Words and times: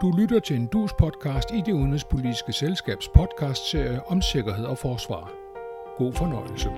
Du 0.00 0.10
lytter 0.10 0.40
til 0.40 0.56
en 0.56 0.66
dus 0.66 0.92
podcast 0.98 1.50
i 1.50 1.60
det 1.66 1.72
udenrigspolitiske 1.72 2.52
selskabs 2.52 3.08
podcastserie 3.08 4.06
om 4.06 4.22
sikkerhed 4.22 4.64
og 4.64 4.78
forsvar. 4.78 5.32
God 5.96 6.12
fornøjelse. 6.12 6.68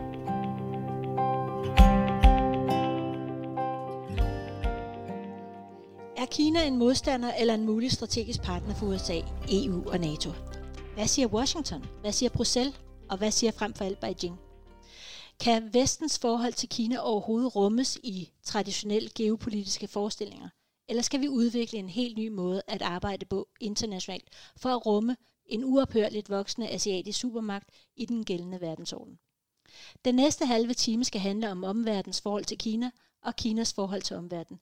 Er 6.17 6.26
Kina 6.30 6.67
en 6.67 6.76
modstander 6.76 7.33
eller 7.35 7.54
en 7.54 7.67
mulig 7.67 7.92
strategisk 7.92 8.42
partner 8.42 8.74
for 8.74 8.87
USA, 8.87 9.21
EU 9.52 9.90
og 9.90 9.98
NATO? 9.98 10.30
Hvad 10.94 11.06
siger 11.06 11.28
Washington? 11.28 11.84
Hvad 12.00 12.12
siger 12.12 12.30
Bruxelles? 12.30 12.80
Og 13.10 13.18
hvad 13.18 13.30
siger 13.30 13.52
frem 13.52 13.74
for 13.74 13.84
alt 13.84 14.00
Beijing? 14.00 14.40
Kan 15.40 15.71
vestens 15.72 16.18
forhold 16.18 16.52
til 16.52 16.68
Kina 16.68 16.98
overhovedet 16.98 17.56
rummes 17.56 17.98
i 18.02 18.30
traditionelle 18.45 19.09
geopolitiske 19.14 19.88
forestillinger? 19.88 20.48
Eller 20.90 21.02
skal 21.02 21.20
vi 21.20 21.28
udvikle 21.28 21.78
en 21.78 21.88
helt 21.88 22.18
ny 22.18 22.28
måde 22.28 22.62
at 22.66 22.82
arbejde 22.82 23.26
på 23.26 23.48
internationalt 23.60 24.28
for 24.56 24.68
at 24.68 24.86
rumme 24.86 25.16
en 25.46 25.64
uophørligt 25.64 26.30
voksende 26.30 26.68
asiatisk 26.68 27.18
supermagt 27.20 27.70
i 27.96 28.06
den 28.06 28.24
gældende 28.24 28.60
verdensorden? 28.60 29.18
Den 30.04 30.14
næste 30.14 30.46
halve 30.46 30.74
time 30.74 31.04
skal 31.04 31.20
handle 31.20 31.50
om 31.50 31.64
omverdens 31.64 32.20
forhold 32.20 32.45
til 32.45 32.58
Kina 32.58 32.90
og 33.22 33.36
Kinas 33.36 33.74
forhold 33.74 34.02
til 34.02 34.16
omverdenen. 34.16 34.60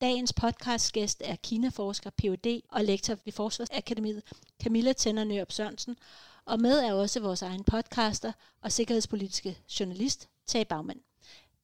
Dagens 0.00 0.32
podcastgæst 0.32 1.22
er 1.24 1.36
kinaforsker, 1.36 2.10
Ph.D. 2.10 2.62
og 2.68 2.84
lektor 2.84 3.18
ved 3.24 3.32
Forsvarsakademiet, 3.32 4.22
Camilla 4.62 4.92
Tænder 4.92 5.24
Nørup 5.24 5.52
Sørensen, 5.52 5.96
og 6.44 6.60
med 6.60 6.78
er 6.78 6.92
også 6.92 7.20
vores 7.20 7.42
egen 7.42 7.64
podcaster 7.64 8.32
og 8.60 8.72
sikkerhedspolitiske 8.72 9.58
journalist, 9.80 10.28
Tage 10.46 10.64
Bagmand. 10.64 11.00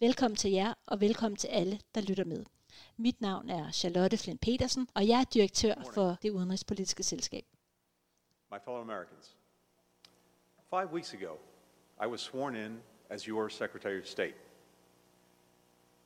Velkommen 0.00 0.36
til 0.36 0.50
jer, 0.50 0.74
og 0.86 1.00
velkommen 1.00 1.36
til 1.36 1.48
alle, 1.48 1.80
der 1.94 2.00
lytter 2.00 2.24
med. 2.24 2.44
Mit 2.96 3.20
navn 3.20 3.50
er 3.50 3.70
Charlotte 3.70 4.16
Flint 4.16 4.40
Petersen, 4.40 4.88
og 4.94 5.08
jeg 5.08 5.20
er 5.20 5.24
direktør 5.24 5.74
for 5.94 6.18
det 6.22 6.30
udenrigspolitiske 6.30 7.02
selskab. 7.02 7.44
My 8.50 8.58
fellow 8.64 8.80
Americans, 8.80 9.36
five 10.70 10.92
weeks 10.92 11.14
ago, 11.14 11.36
I 12.04 12.06
was 12.06 12.20
sworn 12.20 12.56
in 12.56 12.82
as 13.10 13.22
your 13.22 13.48
Secretary 13.48 14.00
of 14.00 14.06
State. 14.06 14.34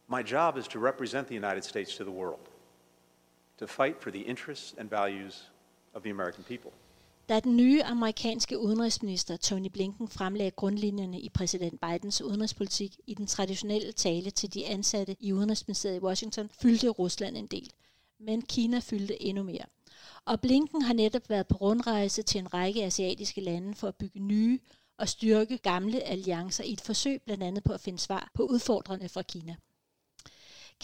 My 0.08 0.22
job 0.32 0.56
is 0.56 0.68
to 0.68 0.78
represent 0.78 1.28
the 1.28 1.34
United 1.34 1.62
States 1.62 1.96
to 1.96 2.04
the 2.04 2.12
world, 2.12 2.48
to 3.58 3.66
fight 3.66 4.02
for 4.02 4.10
the 4.10 4.20
interests 4.20 4.74
and 4.78 4.90
values 4.90 5.50
of 5.94 6.02
the 6.02 6.10
American 6.10 6.44
people. 6.44 6.72
Da 7.28 7.40
den 7.40 7.56
nye 7.56 7.82
amerikanske 7.82 8.58
udenrigsminister 8.58 9.36
Tony 9.36 9.68
Blinken 9.68 10.08
fremlagde 10.08 10.50
grundlinjerne 10.50 11.20
i 11.20 11.28
præsident 11.28 11.80
Bidens 11.80 12.22
udenrigspolitik 12.22 13.00
i 13.06 13.14
den 13.14 13.26
traditionelle 13.26 13.92
tale 13.92 14.30
til 14.30 14.54
de 14.54 14.66
ansatte 14.66 15.16
i 15.20 15.32
Udenrigsministeriet 15.32 15.96
i 15.96 16.00
Washington, 16.00 16.48
fyldte 16.60 16.88
Rusland 16.88 17.36
en 17.36 17.46
del. 17.46 17.70
Men 18.18 18.42
Kina 18.42 18.78
fyldte 18.78 19.22
endnu 19.22 19.42
mere. 19.42 19.64
Og 20.24 20.40
Blinken 20.40 20.82
har 20.82 20.94
netop 20.94 21.30
været 21.30 21.46
på 21.46 21.56
rundrejse 21.56 22.22
til 22.22 22.38
en 22.38 22.54
række 22.54 22.84
asiatiske 22.84 23.40
lande 23.40 23.74
for 23.74 23.88
at 23.88 23.96
bygge 23.96 24.20
nye 24.20 24.58
og 24.98 25.08
styrke 25.08 25.58
gamle 25.58 26.00
alliancer 26.00 26.64
i 26.64 26.72
et 26.72 26.80
forsøg 26.80 27.22
blandt 27.22 27.42
andet 27.42 27.64
på 27.64 27.72
at 27.72 27.80
finde 27.80 27.98
svar 27.98 28.30
på 28.34 28.42
udfordrende 28.42 29.08
fra 29.08 29.22
Kina. 29.22 29.56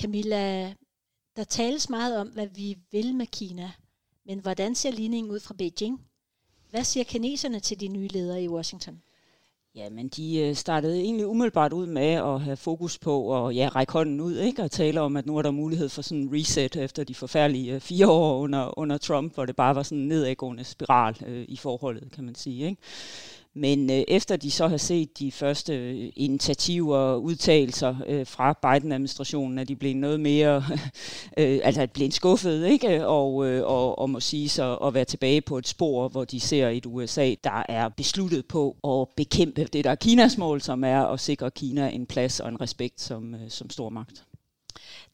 Camilla, 0.01 0.75
der 1.37 1.45
tales 1.45 1.89
meget 1.89 2.17
om, 2.17 2.29
hvad 2.29 2.47
vi 2.47 2.79
vil 2.91 3.15
med 3.15 3.27
Kina, 3.27 3.73
men 4.25 4.39
hvordan 4.39 4.75
ser 4.75 4.91
ligningen 4.91 5.33
ud 5.33 5.41
fra 5.41 5.55
Beijing? 5.55 6.07
Hvad 6.73 6.85
siger 6.85 7.05
kineserne 7.05 7.61
til 7.61 7.81
de 7.81 7.89
nye 7.89 8.09
ledere 8.09 8.43
i 8.43 8.49
Washington? 8.49 9.03
Jamen, 9.75 10.09
de 10.09 10.39
øh, 10.39 10.55
startede 10.55 11.01
egentlig 11.01 11.27
umiddelbart 11.27 11.73
ud 11.73 11.87
med 11.87 12.13
at 12.13 12.41
have 12.41 12.57
fokus 12.57 12.99
på 12.99 13.47
at 13.47 13.57
ja, 13.57 13.69
række 13.69 13.93
hånden 13.93 14.21
ud 14.21 14.39
ikke? 14.39 14.63
og 14.63 14.71
tale 14.71 15.01
om, 15.01 15.17
at 15.17 15.27
nu 15.27 15.37
er 15.37 15.43
der 15.43 15.51
mulighed 15.51 15.89
for 15.89 16.03
sådan 16.03 16.23
en 16.23 16.33
reset 16.33 16.77
efter 16.77 17.05
de 17.05 17.15
forfærdelige 17.15 17.75
øh, 17.75 17.81
fire 17.81 18.09
år 18.09 18.39
under, 18.39 18.79
under 18.79 18.99
Trump, 18.99 19.35
hvor 19.35 19.47
det 19.47 19.57
bare 19.57 19.75
var 19.75 19.83
sådan 19.83 19.99
en 19.99 20.09
nedadgående 20.09 20.65
spiral 20.65 21.17
øh, 21.27 21.45
i 21.49 21.57
forholdet, 21.57 22.13
kan 22.13 22.25
man 22.25 22.35
sige. 22.35 22.67
Ikke? 22.67 22.83
Men 23.55 23.91
øh, 23.91 24.05
efter 24.09 24.37
de 24.37 24.51
så 24.51 24.69
har 24.69 24.77
set 24.77 25.19
de 25.19 25.33
første 25.33 25.75
øh, 25.75 26.13
initiativer 26.17 26.97
og 26.97 27.23
udtalelser 27.23 27.97
øh, 28.07 28.27
fra 28.27 28.53
Biden-administrationen, 28.53 29.59
at 29.59 29.69
de 29.69 29.77
blev 29.77 29.95
noget 29.95 30.21
mere, 30.21 30.65
øh, 31.39 31.61
altså 31.63 31.87
blev 31.87 32.11
skuffet, 32.11 32.67
ikke? 32.67 33.07
Og, 33.07 33.47
øh, 33.47 33.65
og, 33.65 33.99
og 33.99 34.11
må 34.11 34.21
sige 34.21 34.49
så 34.49 34.77
at 34.77 34.95
være 34.95 35.05
tilbage 35.05 35.41
på 35.41 35.59
et 35.59 35.69
spor, 35.69 36.09
hvor 36.09 36.25
de 36.25 36.41
ser 36.41 36.69
et 36.69 36.87
USA, 36.87 37.35
der 37.45 37.63
er 37.69 37.89
besluttet 37.89 38.47
på 38.47 38.77
at 38.85 39.09
bekæmpe 39.17 39.65
det, 39.65 39.85
der 39.85 39.91
er 39.91 39.95
Kinas 39.95 40.39
mål, 40.39 40.61
som 40.61 40.85
er 40.85 41.05
at 41.05 41.21
sikre 41.21 41.51
Kina 41.51 41.89
en 41.89 42.07
plads 42.07 42.41
og 42.41 42.49
en 42.49 42.61
respekt 42.61 43.01
som, 43.01 43.35
øh, 43.35 43.51
som 43.51 43.71
stormagt. 43.71 44.25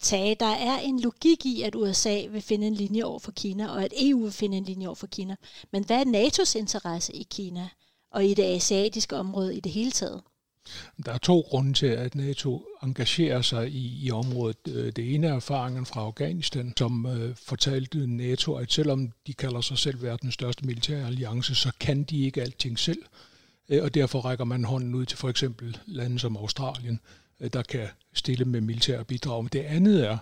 Tage, 0.01 0.37
der 0.41 0.47
er 0.47 0.79
en 0.79 1.01
logik 1.01 1.47
i, 1.47 1.63
at 1.63 1.75
USA 1.75 2.27
vil 2.31 2.43
finde 2.43 2.67
en 2.67 2.75
linje 2.75 3.03
over 3.03 3.19
for 3.19 3.33
Kina, 3.33 3.69
og 3.69 3.85
at 3.85 3.93
EU 4.01 4.23
vil 4.23 4.33
finde 4.33 4.57
en 4.57 4.65
linje 4.65 4.87
over 4.87 4.95
for 4.95 5.07
Kina. 5.07 5.37
Men 5.73 5.85
hvad 5.85 6.01
er 6.01 6.05
NATO's 6.05 6.59
interesse 6.59 7.13
i 7.13 7.27
Kina? 7.31 7.69
Og 8.11 8.25
i 8.25 8.35
det 8.35 8.43
asiatiske 8.43 9.17
område 9.17 9.57
i 9.57 9.61
det 9.61 9.73
hele 9.73 9.91
taget? 9.91 10.21
Der 11.07 11.13
er 11.13 11.19
to 11.19 11.41
grunde 11.41 11.73
til, 11.73 11.87
at 11.87 12.15
NATO 12.15 12.67
engagerer 12.83 13.43
sig 13.43 13.71
i, 13.71 14.07
i 14.07 14.11
området. 14.11 14.57
Øh, 14.69 14.93
det 14.97 15.15
ene 15.15 15.27
er 15.27 15.35
erfaringen 15.35 15.87
fra 15.87 16.01
Afghanistan, 16.01 16.73
som 16.77 17.07
øh, 17.07 17.37
fortalte 17.37 18.07
NATO, 18.07 18.55
at 18.55 18.73
selvom 18.73 19.13
de 19.27 19.35
kalder 19.35 19.61
sig 19.61 19.79
selv 19.79 20.03
verdens 20.03 20.35
største 20.35 20.67
militære 20.67 21.07
alliance, 21.07 21.55
så 21.55 21.73
kan 21.81 22.03
de 22.03 22.25
ikke 22.25 22.43
alting 22.43 22.79
selv. 22.79 23.03
Øh, 23.69 23.83
og 23.83 23.95
derfor 23.95 24.21
rækker 24.21 24.45
man 24.45 24.65
hånden 24.65 24.95
ud 24.95 25.07
til 25.07 25.19
for 25.19 25.29
eksempel 25.29 25.79
lande 25.87 26.19
som 26.19 26.37
Australien, 26.37 27.01
øh, 27.41 27.51
der 27.53 27.63
kan 27.63 27.89
stille 28.13 28.45
med 28.45 28.61
militære 28.61 29.05
bidrag. 29.05 29.49
det 29.53 29.61
andet 29.61 30.07
er, 30.07 30.19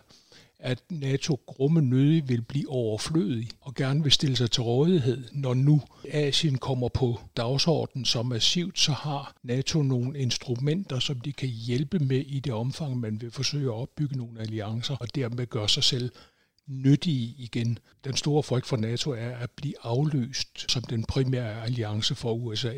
at 0.61 0.83
NATO 0.91 1.41
grumme 1.47 1.83
nødig 1.83 2.29
vil 2.29 2.43
blive 2.43 2.69
overflødig 2.69 3.49
og 3.61 3.75
gerne 3.75 4.03
vil 4.03 4.13
stille 4.13 4.37
sig 4.37 4.51
til 4.51 4.63
rådighed, 4.63 5.25
når 5.33 5.55
nu 5.55 5.83
Asien 6.11 6.59
kommer 6.59 6.89
på 6.89 7.21
dagsordenen 7.37 8.05
så 8.05 8.23
massivt, 8.23 8.79
så 8.79 8.93
har 8.93 9.35
NATO 9.43 9.83
nogle 9.83 10.19
instrumenter, 10.19 10.99
som 10.99 11.21
de 11.21 11.33
kan 11.33 11.49
hjælpe 11.49 11.99
med 11.99 12.21
i 12.27 12.41
det 12.41 12.53
omfang, 12.53 13.01
man 13.01 13.21
vil 13.21 13.31
forsøge 13.31 13.67
at 13.67 13.75
opbygge 13.75 14.17
nogle 14.17 14.41
alliancer 14.41 14.97
og 14.97 15.15
dermed 15.15 15.47
gøre 15.47 15.69
sig 15.69 15.85
selv 15.85 16.11
nyttige 16.67 17.35
igen. 17.39 17.79
Den 18.05 18.17
store 18.17 18.43
frygt 18.43 18.67
for 18.67 18.77
NATO 18.77 19.11
er 19.11 19.37
at 19.37 19.51
blive 19.51 19.75
afløst 19.83 20.71
som 20.71 20.83
den 20.83 21.05
primære 21.05 21.65
alliance 21.65 22.15
for 22.15 22.33
USA. 22.33 22.75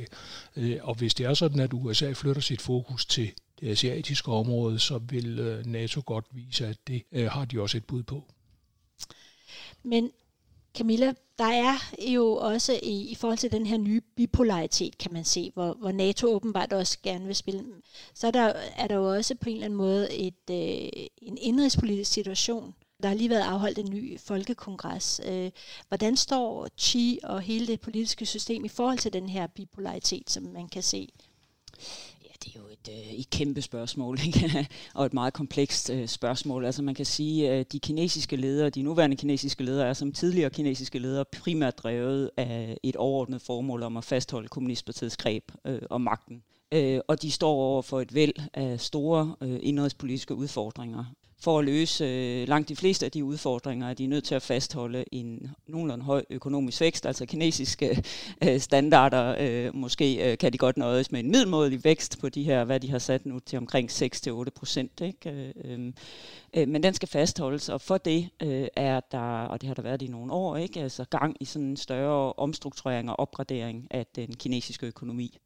Øh, 0.56 0.76
og 0.82 0.94
hvis 0.94 1.14
det 1.14 1.26
er 1.26 1.34
sådan, 1.34 1.60
at 1.60 1.72
USA 1.72 2.12
flytter 2.12 2.42
sit 2.42 2.60
fokus 2.60 3.06
til 3.06 3.32
det 3.60 3.69
asiatiske 3.69 4.32
område, 4.32 4.78
så 4.78 4.98
vil 4.98 5.38
øh, 5.38 5.66
NATO 5.66 6.02
godt 6.06 6.26
vise, 6.32 6.66
at 6.66 6.78
det 6.86 7.02
øh, 7.12 7.26
har 7.30 7.44
de 7.44 7.60
også 7.60 7.76
et 7.76 7.84
bud 7.84 8.02
på. 8.02 8.24
Men 9.82 10.10
Camilla, 10.78 11.12
der 11.38 11.44
er 11.44 11.74
jo 12.08 12.32
også 12.32 12.80
i, 12.82 13.10
i 13.10 13.14
forhold 13.14 13.38
til 13.38 13.52
den 13.52 13.66
her 13.66 13.78
nye 13.78 14.00
bipolaritet, 14.16 14.98
kan 14.98 15.12
man 15.12 15.24
se, 15.24 15.50
hvor, 15.54 15.72
hvor 15.72 15.92
NATO 15.92 16.34
åbenbart 16.34 16.72
også 16.72 16.98
gerne 17.02 17.26
vil 17.26 17.36
spille, 17.36 17.64
så 18.14 18.26
er 18.26 18.30
der, 18.30 18.52
er 18.76 18.86
der 18.86 18.94
jo 18.94 19.14
også 19.14 19.34
på 19.34 19.48
en 19.48 19.54
eller 19.54 19.64
anden 19.64 19.76
måde 19.76 20.12
et, 20.14 20.50
øh, 20.50 21.06
en 21.22 21.38
indrigspolitisk 21.40 22.12
situation. 22.12 22.75
Der 23.02 23.08
har 23.08 23.16
lige 23.16 23.30
været 23.30 23.42
afholdt 23.42 23.78
en 23.78 23.90
ny 23.90 24.20
folkekongres. 24.20 25.20
Øh, 25.26 25.50
hvordan 25.88 26.16
står 26.16 26.69
Xi 26.80 27.19
og 27.22 27.40
hele 27.40 27.66
det 27.66 27.80
politiske 27.80 28.26
system 28.26 28.64
i 28.64 28.69
forhold 28.69 28.98
til 28.98 29.12
den 29.12 29.28
her 29.28 29.46
bipolaritet, 29.46 30.30
som 30.30 30.42
man 30.42 30.69
kan 30.69 30.82
se? 30.82 31.08
Det 32.44 32.56
er 32.56 32.60
jo 32.60 32.66
et, 32.69 32.88
øh, 32.91 33.12
et 33.12 33.31
kæmpe 33.31 33.62
spørgsmål, 33.62 34.19
ikke? 34.26 34.69
og 34.94 35.06
et 35.06 35.15
meget 35.15 35.32
komplekst 35.32 35.91
øh, 35.91 36.09
spørgsmål. 36.09 36.65
Altså 36.65 36.82
man 36.82 36.94
kan 36.94 37.06
sige, 37.06 37.50
at 37.50 37.72
de 37.72 37.78
kinesiske 37.78 38.37
ledere, 38.37 38.71
de 38.71 38.82
nuværende 38.82 39.16
kinesiske 39.16 39.65
ledere, 39.65 39.88
er 39.88 39.93
som 39.93 40.12
tidligere 40.12 40.50
kinesiske 40.50 40.99
ledere 40.99 41.25
primært 41.43 41.78
drevet 41.78 42.31
af 42.37 42.76
et 42.82 42.97
overordnet 42.97 43.43
formål 43.43 43.82
om 43.82 43.97
at 43.97 44.04
fastholde 44.04 44.49
kommunistpartiets 44.49 45.16
greb 45.16 45.53
øh, 45.66 45.82
om 45.91 46.00
magten. 46.00 46.43
Øh, 46.72 47.00
og 47.09 47.22
de 47.22 47.31
står 47.31 47.53
over 47.53 47.82
for 47.82 48.00
et 48.00 48.15
væld 48.15 48.34
af 48.55 48.81
store 48.81 49.37
øh, 49.41 49.59
indrigspolitiske 49.62 50.34
udfordringer 50.34 51.05
for 51.41 51.59
at 51.59 51.65
løse 51.65 52.04
øh, 52.04 52.49
langt 52.49 52.69
de 52.69 52.76
fleste 52.76 53.06
af 53.06 53.12
de 53.12 53.25
udfordringer, 53.25 53.88
at 53.88 53.99
de 53.99 54.05
er 54.05 54.08
nødt 54.08 54.25
til 54.25 54.35
at 54.35 54.43
fastholde 54.43 55.05
en 55.12 55.50
nogenlunde 55.67 56.05
høj 56.05 56.25
økonomisk 56.31 56.81
vækst, 56.81 57.06
altså 57.06 57.26
kinesiske 57.26 58.05
øh, 58.44 58.61
standarder. 58.61 59.37
Øh, 59.40 59.75
måske 59.75 60.31
øh, 60.31 60.38
kan 60.38 60.52
de 60.52 60.58
godt 60.58 60.76
nøjes 60.76 61.12
med 61.12 61.20
en 61.20 61.31
middelmådig 61.31 61.85
vækst 61.85 62.20
på 62.20 62.29
de 62.29 62.43
her, 62.43 62.64
hvad 62.64 62.81
de 62.81 62.90
har 62.90 62.99
sat 62.99 63.26
nu 63.26 63.38
til 63.38 63.58
omkring 63.58 63.90
6-8 63.90 64.44
procent. 64.55 65.00
Ikke? 65.00 65.31
Øh, 65.31 65.52
øhm, 65.64 65.94
øh, 66.55 66.69
men 66.69 66.82
den 66.82 66.94
skal 66.94 67.08
fastholdes, 67.08 67.69
og 67.69 67.81
for 67.81 67.99
det 67.99 68.29
øh, 68.43 68.69
er 68.76 69.00
der, 69.12 69.44
og 69.44 69.61
det 69.61 69.67
har 69.67 69.75
der 69.75 69.82
været 69.82 70.02
i 70.02 70.08
nogle 70.08 70.32
år, 70.32 70.56
ikke? 70.56 70.81
Altså 70.81 71.05
gang 71.05 71.37
i 71.41 71.44
sådan 71.44 71.69
en 71.69 71.76
større 71.76 72.32
omstrukturering 72.32 73.11
og 73.11 73.20
opgradering 73.20 73.87
af 73.91 74.06
den 74.17 74.37
kinesiske 74.37 74.87
økonomi. 74.87 75.38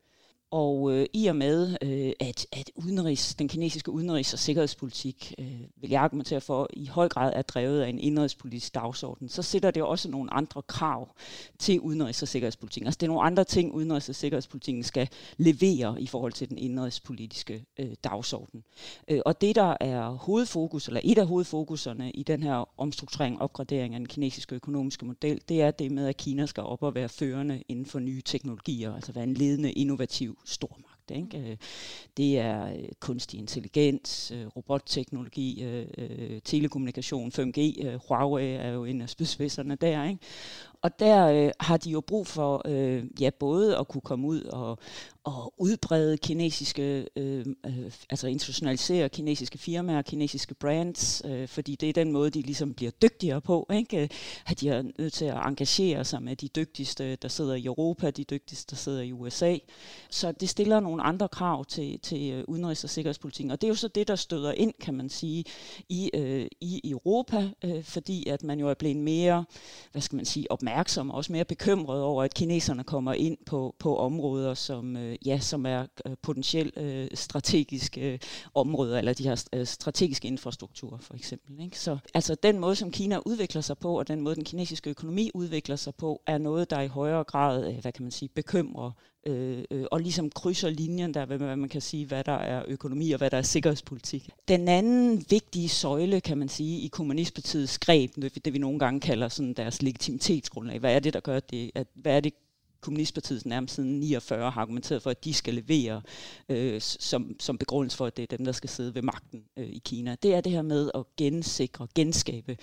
Og 0.52 0.93
øh, 0.93 1.06
i 1.12 1.26
og 1.26 1.37
med, 1.37 1.76
øh, 1.82 2.12
at, 2.20 2.46
at 2.52 2.70
udenrigs, 2.75 3.34
den 3.34 3.49
kinesiske 3.49 3.90
udenrigs- 3.90 4.32
og 4.32 4.38
sikkerhedspolitik, 4.38 5.34
øh, 5.38 5.60
vil 5.76 5.90
jeg 5.90 6.02
argumentere 6.02 6.40
for, 6.40 6.69
i 6.72 6.87
høj 6.87 7.08
grad 7.08 7.32
er 7.37 7.43
drevet 7.43 7.81
af 7.81 7.88
en 7.88 7.99
indrigspolitisk 7.99 8.75
dagsorden, 8.75 9.28
så 9.28 9.43
sætter 9.43 9.70
det 9.70 9.82
også 9.82 10.10
nogle 10.10 10.34
andre 10.34 10.62
krav 10.62 11.14
til 11.58 11.81
udenrigs- 11.81 12.22
og 12.22 12.28
sikkerhedspolitikken. 12.28 12.87
Altså 12.87 12.99
det 12.99 13.06
er 13.06 13.08
nogle 13.08 13.26
andre 13.26 13.44
ting, 13.44 13.75
udenrigs- 13.75 14.08
og 14.08 14.14
sikkerhedspolitikken 14.14 14.82
skal 14.82 15.08
levere 15.37 16.02
i 16.02 16.06
forhold 16.06 16.32
til 16.32 16.49
den 16.49 16.58
indrigspolitiske 16.58 17.64
øh, 17.78 17.94
dagsorden. 18.04 18.64
Øh, 19.08 19.20
og 19.26 19.40
det, 19.40 19.56
der 19.56 19.76
er 19.81 20.10
hovedfokus, 20.10 20.87
eller 20.88 21.00
et 21.04 21.19
af 21.19 21.26
hovedfokuserne 21.26 22.10
i 22.10 22.22
den 22.22 22.43
her 22.43 22.81
omstrukturering 22.81 23.37
og 23.37 23.43
opgradering 23.43 23.94
af 23.94 24.00
den 24.00 24.08
kinesiske 24.08 24.54
økonomiske 24.54 25.06
model, 25.06 25.40
det 25.49 25.62
er 25.62 25.70
det 25.70 25.93
med, 25.93 26.06
at 26.06 26.16
Kina 26.16 26.46
skal 26.46 26.62
op 26.62 26.82
og 26.82 26.94
være 26.94 27.08
førende 27.08 27.62
inden 27.69 27.87
for 27.87 27.99
nye 27.99 28.22
teknologier, 28.25 28.94
altså 28.94 29.12
være 29.12 29.25
en 29.25 29.34
ledende 29.34 29.72
innovativ 29.72 30.38
stormagt. 30.44 31.11
Ikke? 31.11 31.50
Øh, 31.50 31.56
det 32.17 32.39
er 32.39 32.67
øh, 32.67 32.89
kunstig 33.00 33.39
intelligens, 33.39 34.31
øh, 34.31 34.47
robotteknologi, 34.47 35.65
telekommunikation, 36.44 37.33
5G. 37.33 37.89
Huawei 38.09 38.53
er 38.55 38.69
jo 38.69 38.85
en 38.85 39.00
af 39.00 39.09
spydspidserne 39.09 39.75
der. 39.75 40.05
Ikke? 40.05 40.21
Og 40.82 40.99
der 40.99 41.26
øh, 41.26 41.50
har 41.61 41.76
de 41.76 41.90
jo 41.90 42.00
brug 42.00 42.26
for 42.26 42.62
øh, 42.64 43.05
ja, 43.20 43.31
både 43.31 43.79
at 43.79 43.88
kunne 43.88 44.00
komme 44.00 44.26
ud 44.29 44.43
og, 44.43 44.79
og 45.25 45.55
udbrede 45.58 46.17
kinesiske, 46.17 47.08
øh, 47.17 47.46
øh, 47.67 47.93
altså 48.11 48.26
internationalisere 48.26 49.08
kinesiske 49.08 49.58
firmaer, 49.58 50.02
kinesiske 50.02 50.55
brands, 50.55 51.23
øh, 51.25 51.49
fordi 51.49 51.75
det 51.75 51.88
er 51.88 51.93
den 51.93 52.12
måde, 52.12 52.31
de 52.31 52.43
ligesom 52.43 52.75
bliver 52.75 52.90
dygtigere 53.02 53.40
på. 53.40 53.67
Ikke? 53.73 54.08
At 54.46 54.61
de 54.61 54.69
er 54.69 54.82
nødt 54.99 55.12
til 55.12 55.25
at 55.25 55.37
engagere 55.46 56.05
sig 56.05 56.23
med 56.23 56.37
de 56.37 56.49
dygtigste, 56.49 57.17
der 57.17 57.28
sidder 57.28 57.55
i 57.55 57.64
Europa, 57.64 58.11
de 58.11 58.25
dygtigste, 58.25 58.70
der 58.70 58.76
sidder 58.76 59.02
i 59.02 59.12
USA. 59.12 59.56
Så 60.11 60.32
det 60.32 60.49
stiller 60.49 60.81
nogle 60.81 61.02
andre 61.02 61.28
krav 61.28 61.64
til, 61.64 61.99
til 62.00 62.32
øh, 62.32 62.44
udenrigs- 62.49 62.85
og 62.85 62.90
sikkerhedspolitikken. 62.90 63.50
Og 63.50 63.61
det 63.61 63.67
er 63.67 63.70
jo 63.70 63.75
så 63.75 63.88
det, 63.88 64.08
der 64.08 64.17
støder 64.17 64.52
ind, 64.52 64.73
kan 64.81 64.94
man 64.94 65.08
sige, 65.08 65.44
i, 65.88 66.11
øh, 66.14 66.46
i 66.61 66.90
Europa, 66.90 67.49
øh, 67.64 67.85
fordi 67.85 68.28
at 68.28 68.43
man 68.43 68.61
jo 68.61 68.69
er 68.69 68.75
blevet 68.75 68.96
mere, 68.96 69.44
hvad 69.93 70.02
skal 70.02 70.17
man 70.17 70.25
sige, 70.25 70.50
opmærksom 70.50 70.72
og 71.11 71.15
også 71.15 71.33
mere 71.33 71.45
bekymret 71.45 72.03
over, 72.03 72.23
at 72.23 72.35
kineserne 72.35 72.85
kommer 72.85 73.13
ind 73.13 73.39
på, 73.47 73.75
på 73.79 73.97
områder, 73.97 74.55
som 74.55 74.97
øh, 74.97 75.17
ja, 75.27 75.39
som 75.39 75.67
er 75.67 75.87
øh, 76.07 76.17
potentielt 76.23 76.77
øh, 76.77 77.09
strategiske 77.15 78.13
øh, 78.13 78.19
områder, 78.55 78.99
eller 78.99 79.15
de 79.15 79.27
har 79.27 79.45
øh, 79.53 79.67
strategiske 79.67 80.29
infrastrukturer 80.29 80.99
for 80.99 81.15
eksempel. 81.15 81.65
Ikke? 81.65 81.79
Så 81.79 81.99
altså 82.15 82.35
den 82.35 82.59
måde, 82.59 82.77
som 82.77 82.91
Kina 82.91 83.19
udvikler 83.27 83.61
sig 83.61 83.79
på, 83.79 83.99
og 83.99 84.09
den 84.09 84.21
måde, 84.21 84.35
den 84.35 84.45
kinesiske 84.45 84.91
økonomi 84.91 85.31
udvikler 85.35 85.77
sig 85.77 85.95
på, 85.95 86.23
er 86.27 86.39
noget, 86.39 86.71
der 86.71 86.81
i 86.81 86.89
højere 86.89 87.25
grad, 87.25 87.69
øh, 87.69 87.79
hvad 87.81 87.93
kan 87.93 88.03
man 88.03 88.11
sige, 88.11 88.29
bekymrer 88.29 88.91
øh, 89.27 89.65
øh, 89.71 89.85
og 89.91 90.01
ligesom 90.01 90.31
krydser 90.31 90.71
linjen 90.71 91.15
der, 91.15 91.25
hvad 91.25 91.57
man 91.57 91.69
kan 91.69 91.81
sige, 91.81 92.07
hvad 92.07 92.25
der 92.25 92.33
er 92.33 92.65
økonomi 92.69 93.13
og 93.13 93.19
hvad 93.19 93.31
der 93.31 93.37
er 93.37 93.43
sikkerhedspolitik. 93.43 94.29
Den 94.49 94.69
anden 94.69 95.25
vigtige 95.31 95.69
søjle, 95.69 96.21
kan 96.21 96.39
man 96.39 96.49
sige, 96.49 96.81
i 96.81 96.87
kommunistpartiets 96.87 97.79
greb, 97.79 98.11
det 98.45 98.53
vi 98.53 98.59
nogle 98.59 98.79
gange 98.79 99.01
kalder 99.01 99.29
sådan 99.29 99.53
deres 99.53 99.83
legitimitetsgrundlag, 99.83 100.79
hvad 100.79 100.95
er 100.95 101.01
det, 101.01 101.15
der 101.15 101.21
gør 101.21 101.41
det, 101.41 101.71
at, 101.75 101.87
hvad 101.95 102.17
er 102.17 102.21
det, 102.21 102.33
Kommunistpartiet 102.82 103.46
nærmest 103.46 103.75
siden 103.75 104.00
49 104.00 104.50
har 104.50 104.61
argumenteret 104.61 105.02
for, 105.02 105.11
at 105.11 105.25
de 105.25 105.34
skal 105.34 105.55
levere 105.55 106.02
øh, 106.49 106.81
som, 106.81 107.37
som 107.40 107.58
begrundelse 107.58 107.96
for, 107.96 108.06
at 108.06 108.17
det 108.17 108.23
er 108.23 108.37
dem, 108.37 108.44
der 108.44 108.52
skal 108.52 108.70
sidde 108.70 108.94
ved 108.94 109.02
magten 109.02 109.44
øh, 109.56 109.67
i 109.67 109.82
Kina. 109.84 110.17
Det 110.23 110.34
er 110.34 110.40
det 110.40 110.52
her 110.52 110.62
med 110.62 110.90
at 110.94 111.05
gensikre, 111.17 111.87
genskabe 111.94 112.56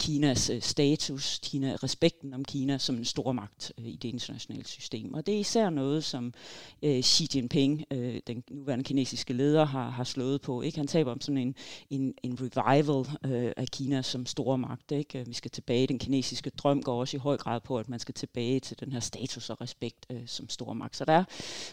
Kinas 0.00 0.50
øh, 0.50 0.62
status, 0.62 1.40
Kina, 1.42 1.76
respekten 1.82 2.34
om 2.34 2.44
Kina 2.44 2.78
som 2.78 2.96
en 2.96 3.04
stor 3.04 3.32
magt 3.32 3.72
øh, 3.78 3.86
i 3.86 3.96
det 3.96 4.08
internationale 4.08 4.66
system. 4.66 5.14
Og 5.14 5.26
det 5.26 5.34
er 5.34 5.38
især 5.38 5.70
noget, 5.70 6.04
som 6.04 6.34
øh, 6.82 7.02
Xi 7.02 7.28
Jinping, 7.34 7.84
øh, 7.90 8.20
den 8.26 8.44
nuværende 8.50 8.84
kinesiske 8.84 9.32
leder, 9.32 9.64
har, 9.64 9.90
har 9.90 10.04
slået 10.04 10.40
på. 10.40 10.62
Ikke? 10.62 10.78
Han 10.78 10.86
taber 10.86 11.12
om 11.12 11.20
sådan 11.20 11.38
en, 11.38 11.54
en, 11.90 12.14
en 12.22 12.38
revival 12.40 13.06
øh, 13.24 13.52
af 13.56 13.68
Kina 13.68 14.02
som 14.02 14.26
stor 14.26 14.56
magt. 14.56 14.92
Ikke? 14.92 15.26
Vi 15.26 15.32
skal 15.32 15.50
tilbage. 15.50 15.86
Den 15.86 15.98
kinesiske 15.98 16.50
drøm 16.50 16.82
går 16.82 17.00
også 17.00 17.16
i 17.16 17.20
høj 17.20 17.36
grad 17.36 17.60
på, 17.60 17.78
at 17.78 17.88
man 17.88 17.98
skal 17.98 18.14
tilbage 18.14 18.60
til 18.60 18.80
den 18.80 18.92
her 18.92 19.00
status 19.00 19.50
og 19.56 19.62
respekt 19.62 20.06
øh, 20.10 20.22
som 20.26 20.48
stormagt. 20.48 20.96
Så 20.96 21.04
der 21.04 21.12
er 21.12 21.24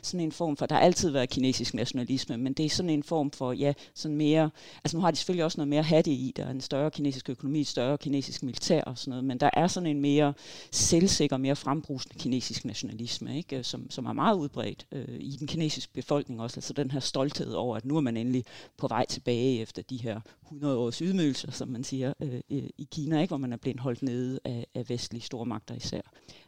sådan 0.02 0.20
en 0.20 0.32
form 0.32 0.58
for, 0.58 0.66
der 0.66 0.76
har 0.76 0.82
altid 0.82 1.10
været 1.10 1.30
kinesisk 1.30 1.74
nationalisme, 1.74 2.38
men 2.38 2.54
det 2.54 2.66
er 2.66 2.70
sådan 2.70 2.90
en 2.90 3.04
form 3.04 3.32
for, 3.32 3.52
ja, 3.52 3.74
sådan 3.94 4.18
mere, 4.18 4.50
altså 4.84 4.98
nu 4.98 5.02
har 5.04 5.12
de 5.12 5.18
selvfølgelig 5.18 5.46
også 5.46 5.58
noget 5.58 5.68
mere 5.68 5.84
hatte 5.84 6.12
i, 6.12 6.34
der 6.36 6.46
er 6.46 6.52
en 6.52 6.62
større 6.62 6.92
kinesisk 6.92 7.30
økonomi, 7.30 7.62
et 7.62 7.68
større 7.68 7.98
kinesisk 7.98 8.44
militær 8.44 8.82
og 8.82 8.98
sådan 8.98 9.10
noget, 9.10 9.26
men 9.26 9.38
der 9.38 9.50
er 9.54 9.68
sådan 9.68 9.88
en 9.88 10.02
mere 10.02 10.34
selvsikker, 10.72 11.38
mere 11.38 11.56
frembrusende 11.56 12.16
kinesisk 12.20 12.66
nationalisme, 12.66 13.38
ikke? 13.38 13.58
Øh, 13.58 13.64
som, 13.64 13.90
som 13.90 14.06
er 14.06 14.14
meget 14.14 14.36
udbredt 14.36 14.86
øh, 14.92 15.20
i 15.20 15.36
den 15.40 15.48
kinesiske 15.48 15.94
befolkning 15.94 16.42
også, 16.42 16.58
altså 16.58 16.74
den 16.74 16.92
her 16.92 17.00
stolthed 17.00 17.54
over, 17.54 17.78
at 17.78 17.86
nu 17.86 17.98
er 17.98 18.02
man 18.02 18.18
endelig 18.18 18.46
på 18.78 18.88
vej 18.88 19.06
tilbage 19.06 19.62
efter 19.62 19.82
de 19.82 19.98
her 19.98 20.22
100 20.44 20.78
års 20.78 20.98
ydmygelser, 20.98 21.52
som 21.52 21.68
man 21.68 21.84
siger, 21.84 22.14
øh, 22.20 22.42
øh, 22.50 22.70
i 22.78 22.88
Kina, 22.92 23.22
ikke? 23.22 23.30
hvor 23.30 23.38
man 23.38 23.54
er 23.54 23.58
blevet 23.58 23.80
holdt 23.80 24.02
nede 24.02 24.40
af, 24.46 24.68
af 24.76 24.90
vestlige 24.90 25.22
stormagter 25.22 25.76
især. 25.76 26.02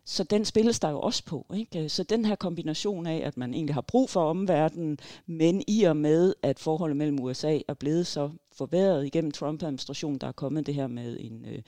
Så 0.05 0.23
den 0.23 0.45
spilles 0.45 0.79
der 0.79 0.89
jo 0.89 0.99
også 0.99 1.24
på. 1.25 1.45
Ikke? 1.55 1.89
Så 1.89 2.03
den 2.03 2.25
her 2.25 2.35
kombination 2.35 3.05
af, 3.05 3.21
at 3.25 3.37
man 3.37 3.53
egentlig 3.53 3.73
har 3.73 3.81
brug 3.81 4.09
for 4.09 4.29
omverdenen, 4.29 4.97
men 5.25 5.63
i 5.67 5.83
og 5.83 5.97
med, 5.97 6.33
at 6.41 6.59
forholdet 6.59 6.97
mellem 6.97 7.19
USA 7.19 7.59
er 7.67 7.73
blevet 7.73 8.07
så 8.07 8.29
forværret 8.55 9.05
igennem 9.05 9.31
Trump-administrationen. 9.31 10.17
Der 10.19 10.27
er 10.27 10.31
kommet 10.31 10.65
det 10.65 10.75
her 10.75 10.87
med 10.87 11.17
en, 11.19 11.45
øh, 11.45 11.61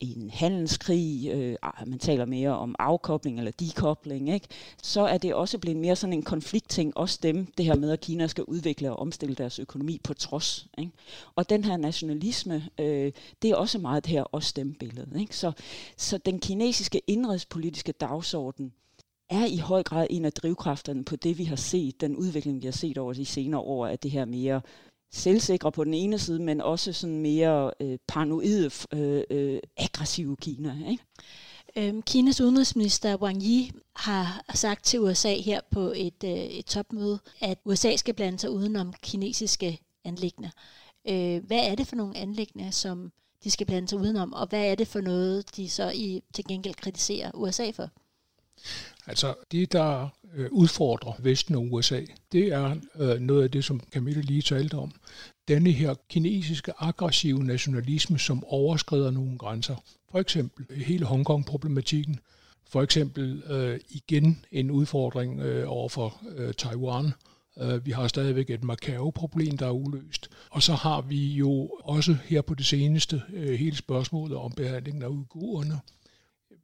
en 0.00 0.30
handelskrig, 0.30 1.30
øh, 1.32 1.56
ah, 1.62 1.88
man 1.88 1.98
taler 1.98 2.24
mere 2.24 2.50
om 2.50 2.74
afkobling 2.78 3.38
eller 3.38 3.50
dekobling, 3.50 4.28
ikke? 4.28 4.46
så 4.82 5.00
er 5.00 5.18
det 5.18 5.34
også 5.34 5.58
blevet 5.58 5.78
mere 5.78 5.96
sådan 5.96 6.12
en 6.12 6.22
konfliktting, 6.22 6.96
også 6.96 7.18
dem, 7.22 7.46
det 7.46 7.64
her 7.64 7.76
med, 7.76 7.90
at 7.90 8.00
Kina 8.00 8.26
skal 8.26 8.44
udvikle 8.44 8.90
og 8.90 8.98
omstille 8.98 9.34
deres 9.34 9.58
økonomi 9.58 10.00
på 10.04 10.14
trods. 10.14 10.66
Ikke? 10.78 10.92
Og 11.34 11.50
den 11.50 11.64
her 11.64 11.76
nationalisme, 11.76 12.68
øh, 12.80 13.12
det 13.42 13.50
er 13.50 13.56
også 13.56 13.78
meget 13.78 14.04
det 14.04 14.12
her 14.12 14.22
også 14.22 14.52
dem 14.56 14.74
billede. 14.74 15.20
Ikke? 15.20 15.36
Så, 15.36 15.52
så 15.96 16.18
den 16.18 16.40
kinesiske 16.40 17.00
indrigspolitiske 17.06 17.92
dagsorden, 17.92 18.72
er 19.30 19.46
i 19.46 19.56
høj 19.56 19.82
grad 19.82 20.06
en 20.10 20.24
af 20.24 20.32
drivkræfterne 20.32 21.04
på 21.04 21.16
det, 21.16 21.38
vi 21.38 21.44
har 21.44 21.56
set, 21.56 22.00
den 22.00 22.16
udvikling, 22.16 22.62
vi 22.62 22.66
har 22.66 22.72
set 22.72 22.98
over 22.98 23.12
de 23.12 23.24
senere 23.24 23.60
år, 23.60 23.86
at 23.86 24.02
det 24.02 24.10
her 24.10 24.24
mere 24.24 24.60
selvsikre 25.12 25.72
på 25.72 25.84
den 25.84 25.94
ene 25.94 26.18
side, 26.18 26.42
men 26.42 26.60
også 26.60 26.92
sådan 26.92 27.18
mere 27.18 27.70
øh, 27.80 27.98
paranoide, 28.08 28.70
øh, 28.92 29.22
øh, 29.30 29.60
aggressive 29.76 30.36
Kina. 30.36 30.90
Ikke? 30.90 31.04
Øhm, 31.76 32.02
Kinas 32.02 32.40
udenrigsminister 32.40 33.16
Wang 33.16 33.42
Yi 33.42 33.70
har 33.96 34.44
sagt 34.54 34.84
til 34.84 35.00
USA 35.00 35.34
her 35.34 35.60
på 35.70 35.92
et, 35.96 36.24
øh, 36.24 36.30
et 36.30 36.66
topmøde, 36.66 37.18
at 37.40 37.58
USA 37.64 37.96
skal 37.96 38.14
blande 38.14 38.38
sig 38.38 38.50
udenom 38.50 38.92
kinesiske 39.02 39.78
anlæggende. 40.04 40.50
Øh, 41.08 41.44
hvad 41.46 41.70
er 41.70 41.74
det 41.74 41.86
for 41.86 41.96
nogle 41.96 42.16
anlæggende, 42.16 42.72
som 42.72 43.12
de 43.44 43.50
skal 43.50 43.66
blande 43.66 43.88
sig 43.88 43.98
udenom, 43.98 44.32
og 44.32 44.46
hvad 44.46 44.70
er 44.70 44.74
det 44.74 44.88
for 44.88 45.00
noget, 45.00 45.56
de 45.56 45.68
så 45.68 45.90
i, 45.94 46.22
til 46.34 46.44
gengæld 46.48 46.74
kritiserer 46.74 47.30
USA 47.34 47.70
for? 47.70 47.88
Altså 49.06 49.34
det, 49.52 49.72
der 49.72 50.08
øh, 50.34 50.48
udfordrer 50.50 51.12
Vesten 51.18 51.54
og 51.54 51.72
USA, 51.72 52.00
det 52.32 52.52
er 52.52 52.76
øh, 52.98 53.20
noget 53.20 53.42
af 53.42 53.50
det, 53.50 53.64
som 53.64 53.80
Camille 53.92 54.22
lige 54.22 54.42
talte 54.42 54.74
om. 54.74 54.92
Denne 55.48 55.70
her 55.70 55.94
kinesiske 56.10 56.72
aggressive 56.78 57.44
nationalisme, 57.44 58.18
som 58.18 58.44
overskrider 58.44 59.10
nogle 59.10 59.38
grænser. 59.38 59.76
For 60.10 60.18
eksempel 60.18 60.82
hele 60.84 61.04
Hongkong-problematikken. 61.04 62.18
For 62.68 62.82
eksempel 62.82 63.42
øh, 63.42 63.80
igen 63.90 64.44
en 64.52 64.70
udfordring 64.70 65.40
øh, 65.40 65.64
over 65.72 65.88
for 65.88 66.20
øh, 66.36 66.54
Taiwan. 66.54 67.12
Øh, 67.58 67.86
vi 67.86 67.90
har 67.90 68.08
stadigvæk 68.08 68.50
et 68.50 68.64
Macau-problem, 68.64 69.58
der 69.58 69.66
er 69.66 69.70
uløst. 69.70 70.28
Og 70.50 70.62
så 70.62 70.72
har 70.72 71.00
vi 71.00 71.26
jo 71.26 71.70
også 71.80 72.16
her 72.24 72.42
på 72.42 72.54
det 72.54 72.66
seneste 72.66 73.22
øh, 73.32 73.58
hele 73.58 73.76
spørgsmålet 73.76 74.36
om 74.36 74.52
behandlingen 74.52 75.02
af 75.02 75.08
uigurerne 75.08 75.80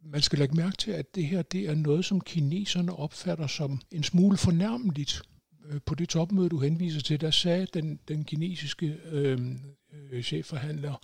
man 0.04 0.22
skal 0.22 0.38
lægge 0.38 0.56
mærke 0.56 0.76
til, 0.76 0.90
at 0.90 1.14
det 1.14 1.26
her 1.26 1.42
det 1.42 1.60
er 1.68 1.74
noget, 1.74 2.04
som 2.04 2.20
kineserne 2.20 2.96
opfatter 2.96 3.46
som 3.46 3.80
en 3.90 4.02
smule 4.02 4.36
fornærmeligt. 4.36 5.22
Øh, 5.70 5.80
på 5.86 5.94
det 5.94 6.08
topmøde, 6.08 6.48
du 6.48 6.58
henviser 6.58 7.00
til, 7.00 7.20
der 7.20 7.30
sagde 7.30 7.66
den, 7.74 7.98
den 8.08 8.24
kinesiske 8.24 8.98
øh, 9.10 9.38
øh 10.10 10.22
chefforhandler, 10.22 10.94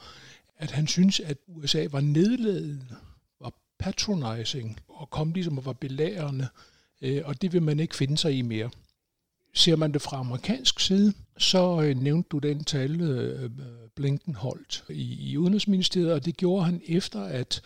at 0.56 0.70
han 0.70 0.86
synes, 0.86 1.20
at 1.20 1.36
USA 1.48 1.86
var 1.90 2.00
nedladende, 2.00 2.96
var 3.40 3.52
patronizing 3.78 4.80
og 4.88 5.10
kom 5.10 5.32
ligesom 5.32 5.58
og 5.58 5.64
var 5.64 5.72
belærende, 5.72 6.48
øh, 7.02 7.22
og 7.24 7.42
det 7.42 7.52
vil 7.52 7.62
man 7.62 7.80
ikke 7.80 7.96
finde 7.96 8.18
sig 8.18 8.38
i 8.38 8.42
mere. 8.42 8.70
Ser 9.54 9.76
man 9.76 9.92
det 9.92 10.02
fra 10.02 10.16
amerikansk 10.16 10.80
side, 10.80 11.12
så 11.38 11.82
øh, 11.82 11.96
nævnte 11.96 12.28
du 12.28 12.38
den 12.38 12.64
tale, 12.64 13.04
øh, 13.04 13.50
Blinken 13.96 14.34
holdt 14.34 14.84
i, 14.90 15.30
i 15.30 15.36
Udenrigsministeriet, 15.36 16.12
og 16.12 16.24
det 16.24 16.36
gjorde 16.36 16.64
han 16.64 16.82
efter, 16.86 17.20
at 17.20 17.62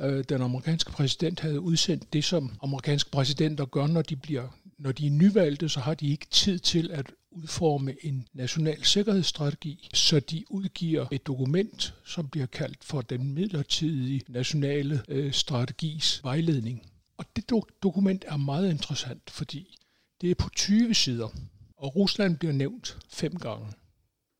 øh, 0.00 0.24
den 0.28 0.42
amerikanske 0.42 0.90
præsident 0.90 1.40
havde 1.40 1.60
udsendt 1.60 2.12
det, 2.12 2.24
som 2.24 2.52
amerikanske 2.62 3.10
præsidenter 3.10 3.64
gør, 3.64 3.86
når 3.86 4.02
de 4.02 4.16
bliver 4.16 4.48
når 4.78 4.92
de 4.92 5.06
er 5.06 5.10
nyvalgte, 5.10 5.68
så 5.68 5.80
har 5.80 5.94
de 5.94 6.08
ikke 6.10 6.26
tid 6.30 6.58
til 6.58 6.90
at 6.90 7.06
udforme 7.30 7.94
en 8.02 8.28
national 8.32 8.84
sikkerhedsstrategi, 8.84 9.88
så 9.94 10.20
de 10.20 10.44
udgiver 10.48 11.06
et 11.12 11.26
dokument, 11.26 11.94
som 12.04 12.28
bliver 12.28 12.46
kaldt 12.46 12.84
for 12.84 13.00
den 13.00 13.34
midlertidige 13.34 14.22
nationale 14.28 15.02
øh, 15.08 15.32
strategis 15.32 16.20
vejledning. 16.24 16.90
Og 17.16 17.24
det 17.36 17.52
do- 17.52 17.78
dokument 17.82 18.24
er 18.28 18.36
meget 18.36 18.70
interessant, 18.70 19.30
fordi 19.30 19.76
Det 20.20 20.30
er 20.30 20.34
på 20.34 20.48
20 20.56 20.94
sider, 20.94 21.28
og 21.76 21.96
Rusland 21.96 22.36
bliver 22.36 22.52
nævnt 22.52 22.98
fem 23.08 23.36
gange. 23.36 23.66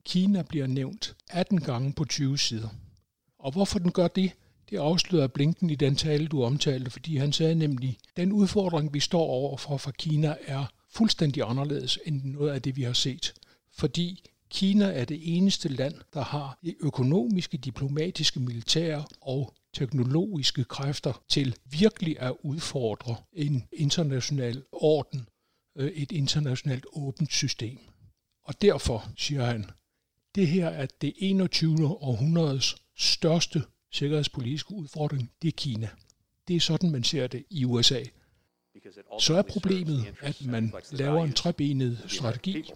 Kina 0.04 0.42
bliver 0.42 0.66
nævnt 0.66 1.16
18 1.30 1.60
gange 1.60 1.92
på 1.92 2.04
20 2.04 2.38
sider. 2.38 2.68
Og 3.38 3.52
hvorfor 3.52 3.78
den 3.78 3.92
gør 3.92 4.08
det, 4.08 4.32
det 4.70 4.78
afslører 4.78 5.26
Blinken 5.26 5.70
i 5.70 5.74
den 5.74 5.96
tale, 5.96 6.26
du 6.26 6.44
omtalte, 6.44 6.90
fordi 6.90 7.16
han 7.16 7.32
sagde 7.32 7.54
nemlig, 7.54 7.98
den 8.16 8.32
udfordring, 8.32 8.94
vi 8.94 9.00
står 9.00 9.22
overfor 9.22 9.76
fra 9.76 9.90
Kina, 9.90 10.36
er 10.46 10.64
fuldstændig 10.90 11.42
anderledes 11.46 11.98
end 12.04 12.24
noget 12.24 12.50
af 12.50 12.62
det, 12.62 12.76
vi 12.76 12.82
har 12.82 12.92
set. 12.92 13.34
Fordi 13.72 14.24
Kina 14.50 14.84
er 14.84 15.04
det 15.04 15.36
eneste 15.36 15.68
land, 15.68 15.94
der 16.14 16.22
har 16.22 16.58
de 16.64 16.74
økonomiske, 16.80 17.56
diplomatiske, 17.56 18.40
militære 18.40 19.04
og 19.20 19.54
teknologiske 19.72 20.64
kræfter 20.64 21.22
til 21.28 21.56
virkelig 21.64 22.20
at 22.20 22.34
udfordre 22.42 23.16
en 23.32 23.64
international 23.72 24.62
orden, 24.72 25.28
øh, 25.76 25.90
et 25.90 26.12
internationalt 26.12 26.86
åbent 26.92 27.32
system. 27.32 27.78
Og 28.44 28.62
derfor, 28.62 29.08
siger 29.16 29.44
han, 29.44 29.70
det 30.34 30.46
her 30.46 30.68
er 30.68 30.86
det 31.00 31.12
21. 31.16 31.86
århundredes 31.86 32.76
største 32.96 33.62
sikkerhedspolitiske 33.92 34.75
udfordring, 34.75 35.30
det 35.42 35.49
er 35.49 35.52
Kina. 35.56 35.88
Det 36.49 36.56
er 36.56 36.61
sådan, 36.61 36.90
man 36.90 37.04
ser 37.04 37.26
det 37.26 37.44
i 37.50 37.64
USA. 37.64 38.02
Så 39.18 39.35
er 39.35 39.42
problemet, 39.42 40.14
at 40.20 40.44
man 40.47 40.73
laver 40.92 41.25
en 41.25 41.32
trebenet 41.32 42.04
strategi. 42.06 42.73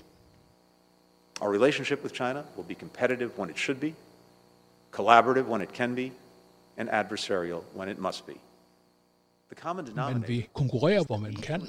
Our 1.40 1.52
relationship 1.54 2.02
with 2.02 2.14
China 2.14 2.42
will 2.56 2.68
be 2.68 2.75
competitive 2.75 3.30
when 3.38 3.50
it 3.50 3.59
should 3.59 3.80
be, 3.80 3.94
collaborative 4.90 5.49
when 5.49 5.62
it 5.62 5.68
can 5.68 5.94
be, 5.94 6.12
and 6.76 6.88
adversarial 6.88 7.61
when 7.76 7.88
it 7.88 7.99
must 7.99 8.26
be. 8.26 8.33
Man 9.94 10.25
vil 10.28 10.47
konkurrere, 10.52 11.04
hvor 11.04 11.16
man 11.16 11.35
kan. 11.35 11.62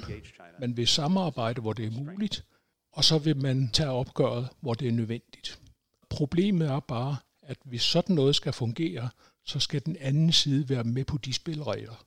Man 0.60 0.76
vil 0.76 0.86
samarbejde, 0.86 1.60
hvor 1.60 1.72
det 1.72 1.86
er 1.86 1.90
muligt. 1.90 2.44
Og 2.92 3.04
så 3.04 3.18
vil 3.18 3.36
man 3.36 3.70
tage 3.72 3.90
opgøret, 3.90 4.48
hvor 4.60 4.74
det 4.74 4.88
er 4.88 4.92
nødvendigt. 4.92 5.60
Problemet 6.08 6.68
er 6.68 6.80
bare, 6.80 7.16
at 7.42 7.58
hvis 7.64 7.82
sådan 7.82 8.14
noget 8.14 8.36
skal 8.36 8.52
fungere, 8.52 9.08
så 9.46 9.60
skal 9.60 9.84
den 9.84 9.96
anden 10.00 10.32
side 10.32 10.68
være 10.68 10.84
med 10.84 11.04
på 11.04 11.18
de 11.18 11.32
spilleregler. 11.32 12.04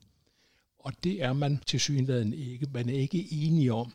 Og 0.78 0.92
det 1.04 1.22
er 1.22 1.32
man 1.32 1.60
til 1.66 1.80
synligheden 1.80 2.34
ikke. 2.34 2.66
Man 2.72 2.88
er 2.88 2.98
ikke 2.98 3.32
enige 3.32 3.72
om, 3.72 3.92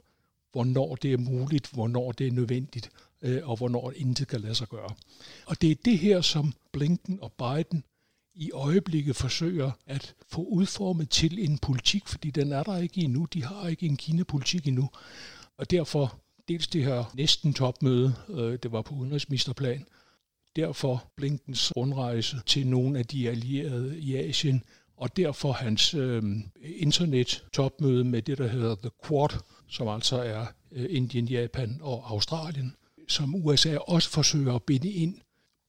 hvornår 0.52 0.96
det 0.96 1.14
er 1.14 1.18
muligt, 1.18 1.70
hvornår 1.72 2.12
det 2.12 2.28
er 2.28 2.32
nødvendigt, 2.32 2.90
øh, 3.22 3.50
og 3.50 3.58
hvornår 3.58 3.94
intet 3.96 4.28
kan 4.28 4.42
lade 4.42 4.56
sig 4.56 4.68
gøre. 4.68 4.90
Og 5.46 5.62
det 5.62 5.72
er 5.72 5.75
det 5.86 6.00
her, 6.00 6.22
som 6.22 6.54
Blinken 6.72 7.20
og 7.22 7.32
Biden 7.32 7.84
i 8.34 8.52
øjeblikket 8.52 9.16
forsøger 9.16 9.72
at 9.86 10.16
få 10.28 10.44
udformet 10.44 11.10
til 11.10 11.46
en 11.46 11.58
politik, 11.58 12.08
fordi 12.08 12.32
den 12.32 12.52
er 12.52 12.64
der 12.64 12.78
ikke 12.78 13.02
endnu. 13.02 13.25
De 13.25 13.44
har 13.44 13.68
ikke 13.68 13.86
en 13.86 13.98
Kina-politik 13.98 14.68
endnu. 14.68 14.90
Og 15.58 15.72
derfor 15.72 16.20
dels 16.48 16.68
det 16.68 16.84
her 16.84 17.12
næsten 17.14 17.54
topmøde, 17.54 18.16
øh, 18.30 18.60
det 18.64 18.72
var 18.72 18.82
på 18.82 18.96
udenrigsministerplan, 18.96 19.86
derfor 20.56 21.12
Blinkens 21.18 21.74
rundrejse 21.78 22.38
til 22.46 22.68
nogle 22.68 23.00
af 23.00 23.06
de 23.06 23.30
allierede 23.30 24.00
i 24.00 24.16
Asien, 24.16 24.64
og 24.98 25.18
derfor 25.18 25.52
hans 25.52 25.94
øh, 25.94 26.24
internet-topmøde 26.62 28.04
med 28.04 28.22
det, 28.22 28.38
der 28.38 28.48
hedder 28.48 28.76
The 28.76 28.92
Quad, 29.08 29.30
som 29.68 29.88
altså 29.88 30.22
er 30.22 30.46
øh, 30.72 30.86
Indien, 30.90 31.26
Japan 31.26 31.80
og 31.82 32.12
Australien, 32.12 32.76
som 33.08 33.36
USA 33.36 33.78
også 33.78 34.10
forsøger 34.10 34.54
at 34.54 34.64
binde 34.64 34.90
ind. 34.90 35.16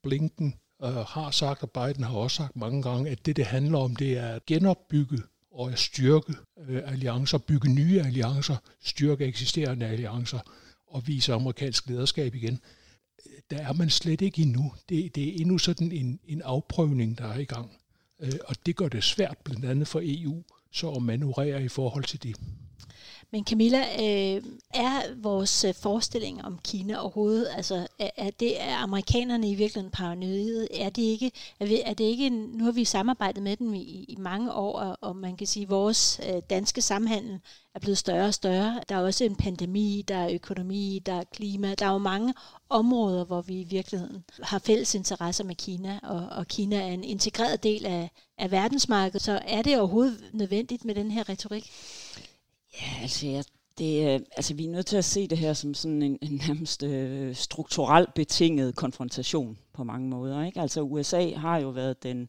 Blinken 0.02 0.54
øh, 0.82 0.94
har 0.94 1.30
sagt, 1.30 1.62
og 1.62 1.70
Biden 1.70 2.04
har 2.04 2.16
også 2.16 2.36
sagt 2.36 2.56
mange 2.56 2.82
gange, 2.82 3.10
at 3.10 3.26
det, 3.26 3.36
det 3.36 3.46
handler 3.46 3.78
om, 3.78 3.96
det 3.96 4.18
er 4.18 4.28
at 4.28 4.46
genopbygge 4.46 5.18
og 5.50 5.72
at 5.72 5.78
styrke 5.78 6.34
øh, 6.68 6.82
alliancer, 6.92 7.38
bygge 7.38 7.68
nye 7.68 8.00
alliancer, 8.00 8.56
styrke 8.84 9.24
eksisterende 9.24 9.86
alliancer 9.86 10.38
og 10.86 11.06
vise 11.06 11.32
amerikansk 11.32 11.86
lederskab 11.86 12.34
igen 12.34 12.60
der 13.50 13.58
er 13.58 13.72
man 13.72 13.90
slet 13.90 14.20
ikke 14.20 14.42
endnu. 14.42 14.72
Det, 14.88 15.14
det 15.14 15.28
er 15.28 15.40
endnu 15.40 15.58
sådan 15.58 15.92
en, 15.92 16.20
en 16.26 16.42
afprøvning, 16.42 17.18
der 17.18 17.24
er 17.24 17.38
i 17.38 17.44
gang. 17.44 17.70
Øh, 18.20 18.32
og 18.44 18.56
det 18.66 18.76
gør 18.76 18.88
det 18.88 19.04
svært 19.04 19.38
blandt 19.44 19.64
andet 19.64 19.88
for 19.88 20.00
EU 20.04 20.42
så 20.72 20.90
at 20.90 21.02
manøvrere 21.02 21.64
i 21.64 21.68
forhold 21.68 22.04
til 22.04 22.22
det. 22.22 22.36
Men 23.30 23.44
Camilla, 23.44 23.78
øh, 23.78 24.42
er 24.74 25.14
vores 25.22 25.64
øh, 25.64 25.74
forestilling 25.74 26.44
om 26.44 26.58
Kina 26.64 27.00
overhovedet, 27.00 27.48
altså 27.56 27.86
er, 27.98 28.10
er 28.16 28.30
det 28.30 28.62
er 28.62 28.76
amerikanerne 28.76 29.50
i 29.50 29.54
virkeligheden 29.54 29.90
paranoide? 29.90 30.68
Er 30.74 30.90
det 30.90 31.02
ikke, 31.02 31.32
er, 31.60 31.66
vi, 31.66 31.82
er 31.84 31.94
det 31.94 32.04
ikke 32.04 32.30
nu 32.30 32.64
har 32.64 32.72
vi 32.72 32.84
samarbejdet 32.84 33.42
med 33.42 33.56
dem 33.56 33.74
i, 33.74 34.04
i 34.08 34.16
mange 34.18 34.52
år, 34.52 34.78
og, 34.78 34.98
og 35.00 35.16
man 35.16 35.36
kan 35.36 35.46
sige, 35.46 35.62
at 35.62 35.70
vores 35.70 36.20
øh, 36.28 36.42
danske 36.50 36.82
samhandel 36.82 37.40
er 37.74 37.78
blevet 37.80 37.98
større 37.98 38.26
og 38.26 38.34
større. 38.34 38.80
Der 38.88 38.96
er 38.96 39.00
også 39.00 39.24
en 39.24 39.36
pandemi, 39.36 40.04
der 40.08 40.16
er 40.16 40.30
økonomi, 40.34 41.02
der 41.06 41.12
er 41.12 41.24
klima, 41.24 41.74
der 41.74 41.86
er 41.86 41.92
jo 41.92 41.98
mange 41.98 42.34
områder, 42.68 43.24
hvor 43.24 43.40
vi 43.40 43.60
i 43.60 43.64
virkeligheden 43.64 44.24
har 44.42 44.58
fælles 44.58 44.94
interesser 44.94 45.44
med 45.44 45.54
Kina, 45.54 46.00
og, 46.02 46.26
og 46.30 46.48
Kina 46.48 46.76
er 46.76 46.92
en 46.92 47.04
integreret 47.04 47.62
del 47.62 47.86
af, 47.86 48.10
af 48.38 48.50
verdensmarkedet. 48.50 49.22
Så 49.22 49.40
er 49.46 49.62
det 49.62 49.78
overhovedet 49.78 50.24
nødvendigt 50.32 50.84
med 50.84 50.94
den 50.94 51.10
her 51.10 51.28
retorik? 51.28 51.70
Ja, 52.80 53.02
altså 53.02 53.26
jeg 53.26 53.44
det, 53.78 54.14
øh, 54.14 54.20
altså, 54.36 54.54
vi 54.54 54.64
er 54.64 54.70
nødt 54.70 54.86
til 54.86 54.96
at 54.96 55.04
se 55.04 55.28
det 55.28 55.38
her 55.38 55.52
som 55.52 55.74
sådan 55.74 56.02
en, 56.02 56.18
en 56.22 56.42
nærmest 56.48 56.82
øh, 56.82 57.34
strukturelt 57.34 58.14
betinget 58.14 58.76
konfrontation 58.76 59.58
på 59.72 59.84
mange 59.84 60.08
måder. 60.08 60.44
Ikke? 60.44 60.60
Altså 60.60 60.80
USA 60.80 61.30
har 61.34 61.58
jo 61.58 61.68
været 61.68 62.02
den 62.02 62.28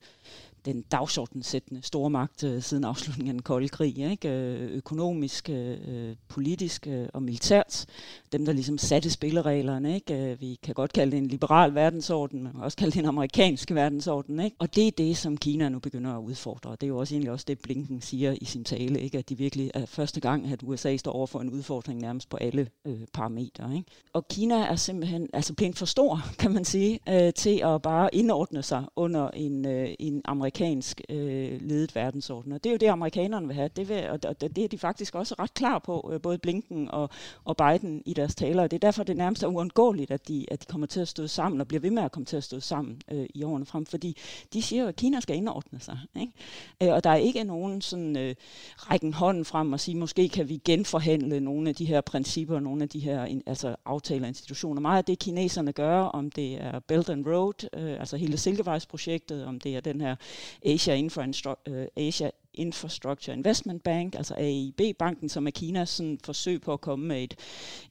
den 0.65 0.81
dagsordensættende 0.81 1.81
stormagt 1.83 2.43
øh, 2.43 2.61
siden 2.61 2.83
afslutningen 2.83 3.27
af 3.29 3.33
den 3.33 3.41
kolde 3.41 3.67
krig. 3.67 3.97
Ikke? 3.97 4.29
Øh, 4.29 4.71
økonomisk, 4.71 5.49
øh, 5.49 5.77
øh, 5.87 6.15
politisk 6.27 6.87
øh, 6.87 7.07
og 7.13 7.23
militært. 7.23 7.85
Dem, 8.31 8.45
der 8.45 8.53
ligesom 8.53 8.77
satte 8.77 9.09
spillereglerne. 9.09 9.95
Ikke? 9.95 10.31
Øh, 10.31 10.41
vi 10.41 10.59
kan 10.63 10.73
godt 10.73 10.93
kalde 10.93 11.11
det 11.11 11.17
en 11.17 11.27
liberal 11.27 11.75
verdensorden, 11.75 12.43
men 12.43 12.51
også 12.55 12.77
kalde 12.77 12.91
det 12.91 12.99
en 12.99 13.05
amerikansk 13.05 13.71
verdensorden. 13.71 14.39
Ikke? 14.39 14.55
Og 14.59 14.75
det 14.75 14.87
er 14.87 14.91
det, 14.91 15.17
som 15.17 15.37
Kina 15.37 15.69
nu 15.69 15.79
begynder 15.79 16.13
at 16.17 16.21
udfordre. 16.21 16.71
Det 16.71 16.83
er 16.83 16.87
jo 16.87 16.97
også 16.97 17.13
egentlig 17.15 17.31
også 17.31 17.45
det, 17.47 17.59
Blinken 17.59 18.01
siger 18.01 18.35
i 18.41 18.45
sin 18.45 18.63
tale. 18.63 19.01
Ikke? 19.01 19.17
At 19.17 19.29
de 19.29 19.37
virkelig 19.37 19.71
er 19.73 19.85
første 19.85 20.19
gang, 20.19 20.51
at 20.51 20.59
USA 20.63 20.97
står 20.97 21.11
over 21.11 21.27
for 21.27 21.39
en 21.39 21.49
udfordring 21.49 22.01
nærmest 22.01 22.29
på 22.29 22.37
alle 22.37 22.67
øh, 22.85 22.99
parametre. 23.13 23.75
Ikke? 23.75 23.91
Og 24.13 24.27
Kina 24.27 24.55
er 24.55 24.75
simpelthen 24.75 25.29
altså 25.33 25.53
blevet 25.53 25.77
for 25.77 25.85
stor, 25.85 26.21
kan 26.39 26.51
man 26.51 26.65
sige, 26.65 26.99
øh, 27.09 27.33
til 27.33 27.61
at 27.65 27.81
bare 27.81 28.15
indordne 28.15 28.63
sig 28.63 28.83
under 28.95 29.29
en, 29.29 29.65
øh, 29.65 29.89
en 29.99 30.21
amerikansk 30.25 30.46
amerikansk 30.47 31.01
øh, 31.09 31.61
ledet 31.61 31.95
verdensorden. 31.95 32.51
Og 32.51 32.63
det 32.63 32.69
er 32.69 32.73
jo 32.73 32.77
det, 32.77 32.87
amerikanerne 32.87 33.47
vil 33.47 33.55
have. 33.55 33.69
Det, 33.75 33.89
vil, 33.89 34.09
og, 34.09 34.19
og 34.27 34.41
det 34.41 34.57
er 34.57 34.67
de 34.67 34.77
faktisk 34.77 35.15
også 35.15 35.35
ret 35.39 35.53
klar 35.53 35.79
på, 35.79 36.09
øh, 36.13 36.21
både 36.21 36.37
Blinken 36.37 36.91
og, 36.91 37.09
og 37.45 37.57
Biden 37.57 38.03
i 38.05 38.13
deres 38.13 38.35
taler. 38.35 38.63
Og 38.63 38.71
det 38.71 38.77
er 38.77 38.87
derfor, 38.87 39.03
det 39.03 39.17
nærmest 39.17 39.43
er 39.43 39.47
uundgåeligt, 39.47 40.11
at 40.11 40.27
de, 40.27 40.45
at 40.51 40.61
de 40.61 40.65
kommer 40.65 40.87
til 40.87 40.99
at 40.99 41.07
stå 41.07 41.27
sammen, 41.27 41.61
og 41.61 41.67
bliver 41.67 41.81
ved 41.81 41.91
med 41.91 42.03
at 42.03 42.11
komme 42.11 42.25
til 42.25 42.37
at 42.37 42.43
stå 42.43 42.59
sammen 42.59 43.01
øh, 43.11 43.25
i 43.35 43.43
årene 43.43 43.65
frem. 43.65 43.85
Fordi 43.85 44.17
de 44.53 44.61
siger 44.61 44.81
jo, 44.81 44.87
at 44.87 44.95
Kina 44.95 45.19
skal 45.19 45.35
indordne 45.35 45.79
sig. 45.79 45.99
Ikke? 46.19 46.33
Øh, 46.83 46.89
og 46.89 47.03
der 47.03 47.09
er 47.09 47.15
ikke 47.15 47.43
nogen 47.43 47.81
sådan 47.81 48.17
øh, 48.17 48.35
rækken 48.77 49.13
hånden 49.13 49.45
frem 49.45 49.73
og 49.73 49.79
sige, 49.79 49.97
måske 49.97 50.29
kan 50.29 50.49
vi 50.49 50.61
genforhandle 50.65 51.39
nogle 51.39 51.69
af 51.69 51.75
de 51.75 51.85
her 51.85 52.01
principper, 52.01 52.59
nogle 52.59 52.83
af 52.83 52.89
de 52.89 52.99
her 52.99 53.41
altså 53.45 53.75
aftaler 53.85 54.27
institutioner. 54.27 54.81
Meget 54.81 54.97
af 54.97 55.05
det, 55.05 55.19
kineserne 55.19 55.71
gør, 55.71 55.99
om 55.99 56.31
det 56.31 56.61
er 56.61 56.79
Belt 56.79 57.09
and 57.09 57.27
Road, 57.27 57.69
øh, 57.73 57.99
altså 57.99 58.17
hele 58.17 58.37
Silkevejsprojektet, 58.37 59.45
om 59.45 59.59
det 59.59 59.75
er 59.75 59.79
den 59.79 60.01
her 60.01 60.15
Asia, 60.61 60.95
Infrastructure, 60.95 61.83
uh, 61.83 61.85
Asia 61.95 62.31
Infrastructure 62.57 63.37
Investment 63.37 63.83
Bank, 63.83 64.15
altså 64.15 64.33
AIB-banken, 64.37 65.29
som 65.29 65.47
er 65.47 65.51
Kinas 65.51 65.89
sådan, 65.89 66.19
forsøg 66.23 66.61
på 66.61 66.73
at 66.73 66.81
komme 66.81 67.07
med 67.07 67.23
et, 67.23 67.35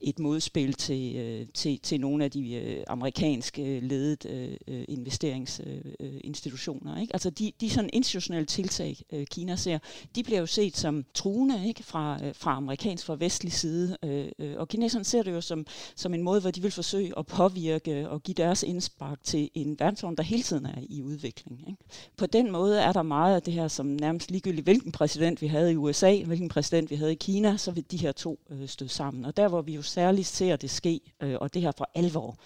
et 0.00 0.18
modspil 0.18 0.72
til, 0.72 1.16
øh, 1.16 1.46
til, 1.54 1.78
til 1.78 2.00
nogle 2.00 2.24
af 2.24 2.30
de 2.30 2.54
øh, 2.54 2.84
amerikanske 2.88 3.80
ledet 3.80 4.26
øh, 4.26 4.56
investeringsinstitutioner. 4.88 6.94
Øh, 6.94 7.02
ikke? 7.02 7.14
Altså 7.14 7.30
de, 7.30 7.52
de 7.60 7.70
sådan 7.70 7.90
institutionelle 7.92 8.46
tiltag, 8.46 8.96
øh, 9.12 9.26
Kina 9.26 9.56
ser, 9.56 9.78
de 10.14 10.22
bliver 10.22 10.40
jo 10.40 10.46
set 10.46 10.76
som 10.76 11.04
truende 11.14 11.68
ikke? 11.68 11.82
Fra, 11.82 12.18
øh, 12.24 12.34
fra 12.34 12.56
amerikansk, 12.56 13.06
fra 13.06 13.16
vestlig 13.18 13.52
side. 13.52 13.96
Øh, 14.04 14.28
øh, 14.38 14.54
og 14.56 14.68
kineserne 14.68 15.04
ser 15.04 15.22
det 15.22 15.32
jo 15.32 15.40
som, 15.40 15.66
som 15.96 16.14
en 16.14 16.22
måde, 16.22 16.40
hvor 16.40 16.50
de 16.50 16.62
vil 16.62 16.70
forsøge 16.70 17.18
at 17.18 17.26
påvirke 17.26 18.08
og 18.08 18.22
give 18.22 18.34
deres 18.34 18.62
indspark 18.62 19.24
til 19.24 19.50
en 19.54 19.76
verdensorden, 19.78 20.16
der 20.16 20.22
hele 20.22 20.42
tiden 20.42 20.66
er 20.66 20.78
i 20.88 21.02
udvikling. 21.02 21.64
Ikke? 21.68 21.84
På 22.16 22.26
den 22.26 22.52
måde 22.52 22.80
er 22.80 22.92
der 22.92 23.02
meget 23.02 23.34
af 23.34 23.42
det 23.42 23.54
her, 23.54 23.68
som 23.68 23.86
nærmest 23.86 24.30
ligegyldigt 24.30 24.55
ligegyldigt 24.56 24.66
hvilken 24.66 24.92
præsident 24.92 25.42
vi 25.42 25.46
havde 25.46 25.72
i 25.72 25.76
USA, 25.76 26.22
hvilken 26.24 26.48
præsident 26.48 26.90
vi 26.90 26.96
havde 26.96 27.12
i 27.12 27.14
Kina, 27.14 27.56
så 27.56 27.70
vil 27.70 27.84
de 27.90 27.96
her 27.96 28.12
to 28.12 28.38
øh, 28.50 28.68
støde 28.68 28.90
sammen. 28.90 29.24
Og 29.24 29.36
der 29.36 29.48
hvor 29.48 29.62
vi 29.62 29.74
jo 29.74 29.82
særligt 29.82 30.26
ser 30.26 30.56
det 30.56 30.70
ske, 30.70 31.00
øh, 31.22 31.36
og 31.40 31.54
det 31.54 31.62
her 31.62 31.72
for 31.78 31.90
alvor 31.94 32.38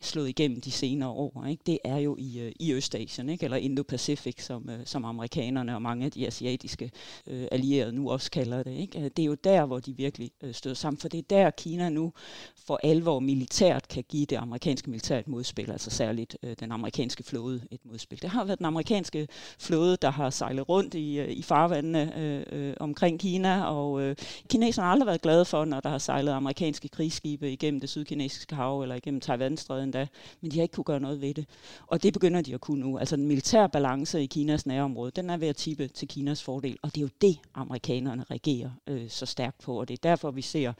slået 0.00 0.28
igennem 0.28 0.60
de 0.60 0.70
senere 0.70 1.08
år, 1.08 1.46
ikke? 1.50 1.62
det 1.66 1.78
er 1.84 1.96
jo 1.96 2.16
i, 2.18 2.40
øh, 2.40 2.52
i 2.60 2.72
Østasien, 2.72 3.28
ikke? 3.28 3.44
eller 3.44 3.58
Indo-Pacific, 3.58 4.44
som, 4.44 4.70
øh, 4.70 4.78
som 4.84 5.04
amerikanerne 5.04 5.74
og 5.74 5.82
mange 5.82 6.04
af 6.04 6.10
de 6.10 6.26
asiatiske 6.26 6.90
øh, 7.26 7.46
allierede 7.52 7.92
nu 7.92 8.10
også 8.10 8.30
kalder 8.30 8.62
det. 8.62 8.76
Ikke? 8.76 9.08
Det 9.08 9.22
er 9.22 9.26
jo 9.26 9.34
der, 9.34 9.66
hvor 9.66 9.78
de 9.78 9.96
virkelig 9.96 10.30
øh, 10.42 10.54
støder 10.54 10.76
sammen, 10.76 10.98
for 11.00 11.08
det 11.08 11.18
er 11.18 11.22
der 11.22 11.50
Kina 11.50 11.88
nu 11.88 12.12
for 12.56 12.80
alvor 12.82 13.20
militært 13.20 13.88
kan 13.88 14.04
give 14.08 14.26
det 14.26 14.36
amerikanske 14.36 14.90
militær 14.90 15.18
et 15.18 15.28
modspil, 15.28 15.70
altså 15.70 15.90
særligt 15.90 16.36
øh, 16.42 16.56
den 16.60 16.72
amerikanske 16.72 17.22
flåde 17.22 17.62
et 17.70 17.80
modspil. 17.84 18.22
Det 18.22 18.30
har 18.30 18.44
været 18.44 18.58
den 18.58 18.66
amerikanske 18.66 19.28
flåde, 19.58 19.96
der 19.96 20.10
har 20.10 20.30
sejlet 20.30 20.68
rundt 20.68 20.94
i, 20.94 21.18
øh, 21.18 21.30
i 21.30 21.42
farvandene 21.58 22.18
øh, 22.18 22.42
øh, 22.52 22.74
omkring 22.80 23.20
Kina, 23.20 23.64
og 23.64 24.02
øh, 24.02 24.16
kineserne 24.48 24.84
har 24.84 24.92
aldrig 24.92 25.06
været 25.06 25.22
glade 25.22 25.44
for, 25.44 25.64
når 25.64 25.80
der 25.80 25.88
har 25.88 25.98
sejlet 25.98 26.32
amerikanske 26.32 26.88
krigsskibe 26.88 27.52
igennem 27.52 27.80
det 27.80 27.90
sydkinesiske 27.90 28.54
hav, 28.54 28.80
eller 28.80 28.94
igennem 28.94 29.20
Taiwanstrædet 29.20 29.82
endda, 29.82 30.06
men 30.40 30.50
de 30.50 30.56
har 30.56 30.62
ikke 30.62 30.72
kunne 30.72 30.84
gøre 30.84 31.00
noget 31.00 31.20
ved 31.20 31.34
det. 31.34 31.46
Og 31.86 32.02
det 32.02 32.12
begynder 32.12 32.42
de 32.42 32.54
at 32.54 32.60
kunne 32.60 32.80
nu. 32.80 32.98
Altså 32.98 33.16
den 33.16 33.26
militære 33.26 33.68
balance 33.68 34.22
i 34.22 34.26
Kinas 34.26 34.66
nærområde, 34.66 35.10
den 35.10 35.30
er 35.30 35.36
ved 35.36 35.48
at 35.48 35.56
tippe 35.56 35.88
til 35.88 36.08
Kinas 36.08 36.42
fordel, 36.42 36.76
og 36.82 36.94
det 36.94 37.00
er 37.00 37.02
jo 37.02 37.08
det, 37.20 37.38
amerikanerne 37.54 38.24
reagerer 38.30 38.70
øh, 38.86 39.08
så 39.08 39.26
stærkt 39.26 39.58
på, 39.58 39.80
og 39.80 39.88
det 39.88 39.94
er 39.94 40.08
derfor, 40.08 40.30
vi 40.30 40.42
ser 40.42 40.72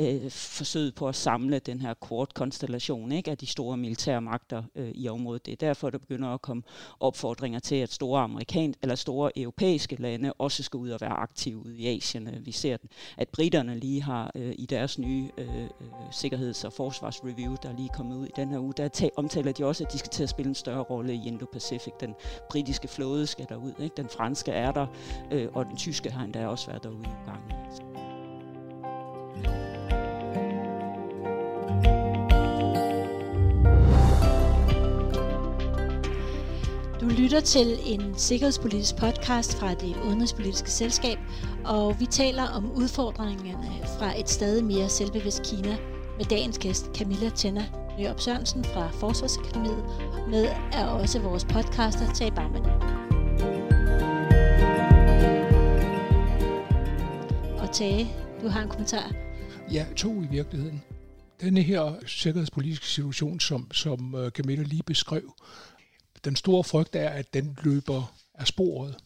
øh, 0.00 0.30
forsøget 0.30 0.94
på 0.94 1.08
at 1.08 1.14
samle 1.14 1.58
den 1.58 1.80
her 1.80 1.94
kort-konstellation 1.94 3.12
ikke, 3.12 3.30
af 3.30 3.38
de 3.38 3.46
store 3.46 3.76
militære 3.76 4.20
magter 4.20 4.62
øh, 4.74 4.90
i 4.94 5.08
området. 5.08 5.46
Det 5.46 5.52
er 5.52 5.66
derfor, 5.66 5.90
der 5.90 5.98
begynder 5.98 6.28
at 6.28 6.42
komme 6.42 6.62
opfordringer 7.00 7.58
til, 7.58 7.76
at 7.76 7.92
store 7.92 8.20
amerikan 8.22 8.74
eller 8.82 8.94
store 8.94 9.38
europæiske 9.38 9.96
lande 10.10 10.32
også 10.32 10.62
skal 10.62 10.78
ud 10.78 10.90
og 10.90 11.00
være 11.00 11.10
aktive 11.10 11.66
ude 11.66 11.76
i 11.78 11.96
Asien. 11.96 12.28
Øh, 12.28 12.46
vi 12.46 12.52
ser, 12.52 12.76
at 13.16 13.28
britterne 13.28 13.78
lige 13.78 14.02
har 14.02 14.30
øh, 14.34 14.54
i 14.58 14.66
deres 14.66 14.98
nye 14.98 15.30
øh, 15.38 15.62
øh, 15.62 15.68
sikkerheds- 16.10 16.64
og 16.64 16.72
forsvarsreview, 16.72 17.56
der 17.62 17.72
lige 17.76 17.88
er 17.92 17.96
kommet 17.96 18.16
ud 18.16 18.26
i 18.26 18.32
den 18.36 18.48
her 18.48 18.58
uge, 18.58 18.72
der 18.76 19.08
omtaler 19.16 19.52
de 19.52 19.64
også, 19.64 19.84
at 19.84 19.92
de 19.92 19.98
skal 19.98 20.10
til 20.10 20.22
at 20.22 20.28
spille 20.28 20.48
en 20.48 20.54
større 20.54 20.82
rolle 20.82 21.14
i 21.14 21.28
Indo-Pacific. 21.28 21.92
Den 22.00 22.14
britiske 22.50 22.88
flåde 22.88 23.26
skal 23.26 23.46
derud, 23.48 23.72
ikke? 23.80 23.96
den 23.96 24.08
franske 24.08 24.52
er 24.52 24.72
der, 24.72 24.86
øh, 25.32 25.48
og 25.54 25.66
den 25.66 25.76
tyske 25.76 26.10
har 26.10 26.24
endda 26.24 26.46
også 26.46 26.66
været 26.66 26.82
derude 26.82 27.04
i 27.04 27.28
Du 37.08 37.12
lytter 37.12 37.40
til 37.40 37.78
en 37.86 38.14
sikkerhedspolitisk 38.18 38.96
podcast 38.96 39.56
fra 39.56 39.74
det 39.74 39.96
udenrigspolitiske 40.06 40.70
selskab, 40.70 41.18
og 41.64 42.00
vi 42.00 42.06
taler 42.06 42.42
om 42.42 42.72
udfordringerne 42.72 43.86
fra 43.98 44.20
et 44.20 44.28
stadig 44.28 44.64
mere 44.64 44.88
selvbevidst 44.88 45.42
Kina 45.42 45.76
med 46.16 46.24
dagens 46.24 46.58
gæst 46.58 46.86
Camilla 46.94 47.30
Tenna 47.30 47.64
Nørup 47.98 48.20
Sørensen 48.20 48.64
fra 48.64 48.90
Forsvarsakademiet. 48.90 49.84
Med 50.30 50.46
er 50.72 50.86
også 50.86 51.18
vores 51.18 51.44
podcaster 51.44 52.12
Tage 52.14 52.30
Barman. 52.30 52.64
Og 57.58 57.72
Tage, 57.72 58.10
du 58.42 58.48
har 58.48 58.62
en 58.62 58.68
kommentar. 58.68 59.12
Ja, 59.72 59.86
to 59.96 60.22
i 60.22 60.26
virkeligheden. 60.30 60.82
Denne 61.40 61.62
her 61.62 61.94
sikkerhedspolitiske 62.06 62.86
situation, 62.86 63.40
som, 63.40 63.72
som 63.72 64.14
øh, 64.14 64.30
Camilla 64.30 64.62
lige 64.62 64.82
beskrev, 64.86 65.34
den 66.24 66.36
store 66.36 66.64
frygt 66.64 66.96
er, 66.96 67.08
at 67.08 67.34
den 67.34 67.58
løber 67.62 68.14
af 68.34 68.46
sporet. 68.46 68.96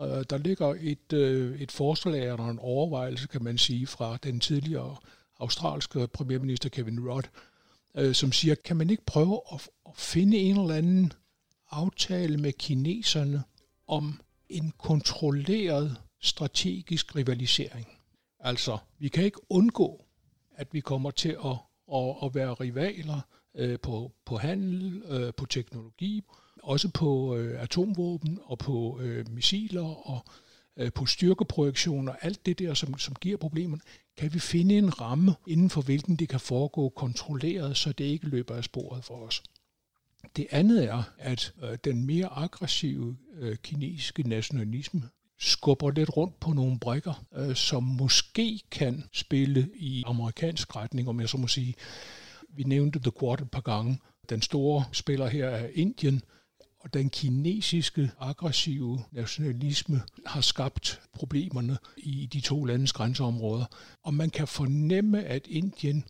Der 0.00 0.38
ligger 0.38 0.74
et, 0.80 1.12
øh, 1.12 1.60
et 1.60 1.72
forslag 1.72 2.22
eller 2.22 2.48
en 2.48 2.58
overvejelse, 2.58 3.28
kan 3.28 3.44
man 3.44 3.58
sige, 3.58 3.86
fra 3.86 4.16
den 4.16 4.40
tidligere 4.40 4.96
australske 5.40 6.06
premierminister 6.06 6.68
Kevin 6.68 7.10
Rudd, 7.10 7.24
øh, 7.96 8.14
som 8.14 8.32
siger, 8.32 8.54
kan 8.54 8.76
man 8.76 8.90
ikke 8.90 9.04
prøve 9.04 9.40
at, 9.52 9.68
at 9.86 9.96
finde 9.96 10.36
en 10.38 10.60
eller 10.60 10.74
anden 10.74 11.12
aftale 11.70 12.36
med 12.36 12.52
kineserne 12.52 13.42
om 13.86 14.20
en 14.48 14.72
kontrolleret 14.78 15.96
strategisk 16.20 17.16
rivalisering. 17.16 17.86
Altså, 18.40 18.78
vi 18.98 19.08
kan 19.08 19.24
ikke 19.24 19.40
undgå, 19.50 20.04
at 20.54 20.68
vi 20.72 20.80
kommer 20.80 21.10
til 21.10 21.36
at, 21.44 21.56
at, 21.94 22.16
at 22.22 22.34
være 22.34 22.54
rivaler 22.54 23.20
øh, 23.54 23.80
på, 23.80 24.12
på 24.24 24.36
handel, 24.36 25.02
øh, 25.08 25.34
på 25.34 25.46
teknologi, 25.46 26.22
også 26.62 26.88
på 26.88 27.36
øh, 27.36 27.62
atomvåben 27.62 28.38
og 28.44 28.58
på 28.58 28.98
øh, 29.00 29.30
missiler 29.30 30.08
og 30.08 30.24
øh, 30.76 30.92
på 30.92 31.06
styrkeprojektioner, 31.06 32.12
alt 32.22 32.46
det 32.46 32.58
der, 32.58 32.74
som, 32.74 32.98
som 32.98 33.14
giver 33.14 33.36
problemer, 33.36 33.78
kan 34.16 34.34
vi 34.34 34.38
finde 34.38 34.78
en 34.78 35.00
ramme, 35.00 35.34
inden 35.46 35.70
for 35.70 35.82
hvilken 35.82 36.16
det 36.16 36.28
kan 36.28 36.40
foregå 36.40 36.88
kontrolleret, 36.88 37.76
så 37.76 37.92
det 37.92 38.04
ikke 38.04 38.26
løber 38.26 38.54
af 38.54 38.64
sporet 38.64 39.04
for 39.04 39.14
os. 39.14 39.42
Det 40.36 40.46
andet 40.50 40.84
er, 40.84 41.02
at 41.18 41.52
øh, 41.62 41.78
den 41.84 42.06
mere 42.06 42.26
aggressive 42.26 43.16
øh, 43.38 43.56
kinesiske 43.56 44.28
nationalisme 44.28 45.02
skubber 45.38 45.90
lidt 45.90 46.16
rundt 46.16 46.40
på 46.40 46.52
nogle 46.52 46.78
brikker, 46.78 47.24
øh, 47.34 47.56
som 47.56 47.82
måske 47.82 48.60
kan 48.70 49.04
spille 49.12 49.70
i 49.74 50.02
amerikansk 50.06 50.76
retning, 50.76 51.08
om 51.08 51.20
jeg 51.20 51.28
så 51.28 51.36
må 51.36 51.46
sige. 51.46 51.74
Vi 52.48 52.62
nævnte 52.62 52.98
The 52.98 53.12
Quad 53.20 53.40
et 53.40 53.50
par 53.50 53.60
gange. 53.60 53.98
Den 54.28 54.42
store 54.42 54.84
spiller 54.92 55.26
her 55.26 55.48
er 55.48 55.68
Indien, 55.74 56.22
og 56.84 56.94
den 56.94 57.10
kinesiske 57.10 58.10
aggressive 58.20 59.04
nationalisme 59.12 60.02
har 60.26 60.40
skabt 60.40 61.00
problemerne 61.12 61.78
i 61.96 62.28
de 62.32 62.40
to 62.40 62.64
landes 62.64 62.92
grænseområder. 62.92 63.64
Og 64.02 64.14
man 64.14 64.30
kan 64.30 64.48
fornemme, 64.48 65.24
at 65.24 65.46
Indien, 65.46 66.04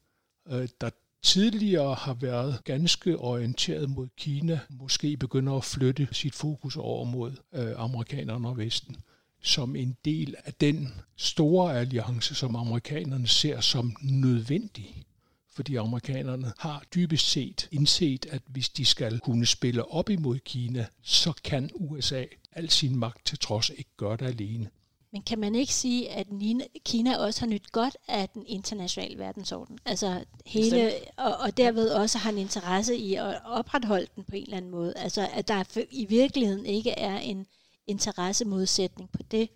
øh, 0.49 0.68
der 0.81 0.90
tidligere 1.23 1.94
har 1.94 2.14
været 2.14 2.64
ganske 2.64 3.18
orienteret 3.18 3.90
mod 3.90 4.09
Kina, 4.16 4.61
måske 4.70 5.16
begynder 5.16 5.53
at 5.53 5.64
flytte 5.64 6.09
sit 6.12 6.35
fokus 6.35 6.77
over 6.77 7.05
mod 7.05 7.33
øh, 7.53 7.73
amerikanerne 7.77 8.49
og 8.49 8.59
Vesten 8.59 8.96
som 9.42 9.77
en 9.77 9.96
del 10.05 10.35
af 10.44 10.55
den 10.55 10.94
store 11.16 11.79
alliance, 11.79 12.35
som 12.35 12.57
amerikanerne 12.57 13.27
ser 13.27 13.61
som 13.61 13.96
nødvendig 14.03 15.05
fordi 15.55 15.77
amerikanerne 15.77 16.53
har 16.59 16.85
dybest 16.95 17.31
set 17.31 17.69
indset, 17.71 18.27
at 18.27 18.43
hvis 18.47 18.69
de 18.69 18.85
skal 18.85 19.21
kunne 19.21 19.47
spille 19.47 19.93
op 19.93 20.11
imod 20.11 20.38
Kina, 20.38 20.87
så 21.03 21.33
kan 21.45 21.71
USA 21.75 22.25
al 22.53 22.71
sin 22.71 22.97
magt 22.97 23.27
til 23.27 23.38
trods 23.38 23.71
ikke 23.71 23.97
gøre 23.97 24.17
det 24.17 24.27
alene. 24.27 24.71
Men 25.12 25.23
kan 25.23 25.38
man 25.38 25.55
ikke 25.55 25.75
sige, 25.75 26.11
at 26.11 26.27
Kina 26.85 27.17
også 27.17 27.41
har 27.41 27.47
nyt 27.47 27.73
godt 27.73 27.97
af 28.09 28.29
den 28.29 28.47
internationale 28.47 29.19
verdensorden? 29.19 29.79
Altså 29.85 30.25
hele, 30.47 30.93
og, 31.17 31.37
og 31.37 31.57
derved 31.57 31.88
også 31.88 32.19
har 32.19 32.31
en 32.31 32.38
interesse 32.38 32.97
i 32.97 33.15
at 33.15 33.41
opretholde 33.45 34.07
den 34.17 34.25
på 34.25 34.37
en 34.37 34.43
eller 34.43 34.57
anden 34.57 34.71
måde. 34.71 34.95
Altså 34.97 35.29
at 35.33 35.49
der 35.49 35.65
i 35.91 36.05
virkeligheden 36.05 36.67
ikke 36.67 36.91
er 36.91 37.19
en 37.19 37.47
interessemodsætning 37.87 39.11
på 39.11 39.23
det 39.31 39.49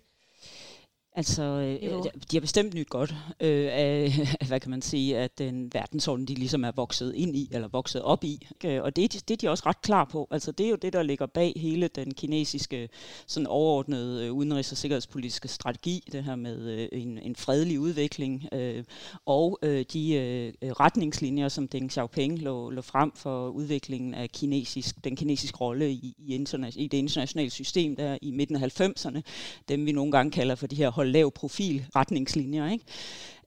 Altså, 1.17 1.43
øh, 1.43 2.03
de 2.31 2.35
har 2.35 2.39
bestemt 2.41 2.73
nyt 2.73 2.89
godt 2.89 3.15
øh, 3.39 3.69
af, 3.71 4.11
hvad 4.47 4.59
kan 4.59 4.71
man 4.71 4.81
sige, 4.81 5.17
at 5.17 5.37
den 5.37 5.73
verdensorden, 5.73 6.25
de 6.25 6.33
ligesom 6.33 6.63
er 6.63 6.71
vokset 6.75 7.13
ind 7.15 7.35
i, 7.35 7.49
eller 7.51 7.67
vokset 7.67 8.01
op 8.01 8.23
i. 8.23 8.47
Og 8.63 8.95
det, 8.95 9.13
det 9.27 9.31
er 9.31 9.37
de 9.37 9.49
også 9.49 9.63
ret 9.65 9.81
klar 9.81 10.05
på. 10.05 10.27
Altså, 10.31 10.51
det 10.51 10.65
er 10.65 10.69
jo 10.69 10.75
det, 10.75 10.93
der 10.93 11.03
ligger 11.03 11.25
bag 11.25 11.53
hele 11.55 11.87
den 11.87 12.13
kinesiske 12.13 12.89
sådan 13.27 13.47
overordnede 13.47 14.25
øh, 14.25 14.33
udenrigs- 14.33 14.71
og 14.71 14.77
sikkerhedspolitiske 14.77 15.47
strategi, 15.47 16.03
det 16.11 16.23
her 16.23 16.35
med 16.35 16.69
øh, 16.69 16.87
en, 16.91 17.17
en 17.17 17.35
fredelig 17.35 17.79
udvikling, 17.79 18.47
øh, 18.51 18.83
og 19.25 19.59
øh, 19.61 19.85
de 19.93 20.13
øh, 20.13 20.71
retningslinjer, 20.71 21.49
som 21.49 21.67
Deng 21.67 21.91
Xiaoping 21.91 22.39
lå, 22.39 22.69
lå 22.69 22.81
frem 22.81 23.11
for 23.15 23.49
udviklingen 23.49 24.13
af 24.13 24.29
kinesisk, 24.29 25.03
den 25.03 25.15
kinesiske 25.15 25.57
rolle 25.57 25.91
i, 25.91 26.15
i, 26.17 26.35
interna- 26.35 26.79
i 26.79 26.87
det 26.87 26.97
internationale 26.97 27.51
system 27.51 27.95
der 27.95 28.17
i 28.21 28.31
midten 28.31 28.55
af 28.55 28.81
90'erne, 28.81 29.21
dem 29.69 29.85
vi 29.85 29.91
nogle 29.91 30.11
gange 30.11 30.31
kalder 30.31 30.55
for 30.55 30.67
de 30.67 30.75
her 30.75 30.89
lav 31.07 31.31
profil 31.31 31.85
retningslinjer. 31.95 32.71
Ikke? 32.71 32.85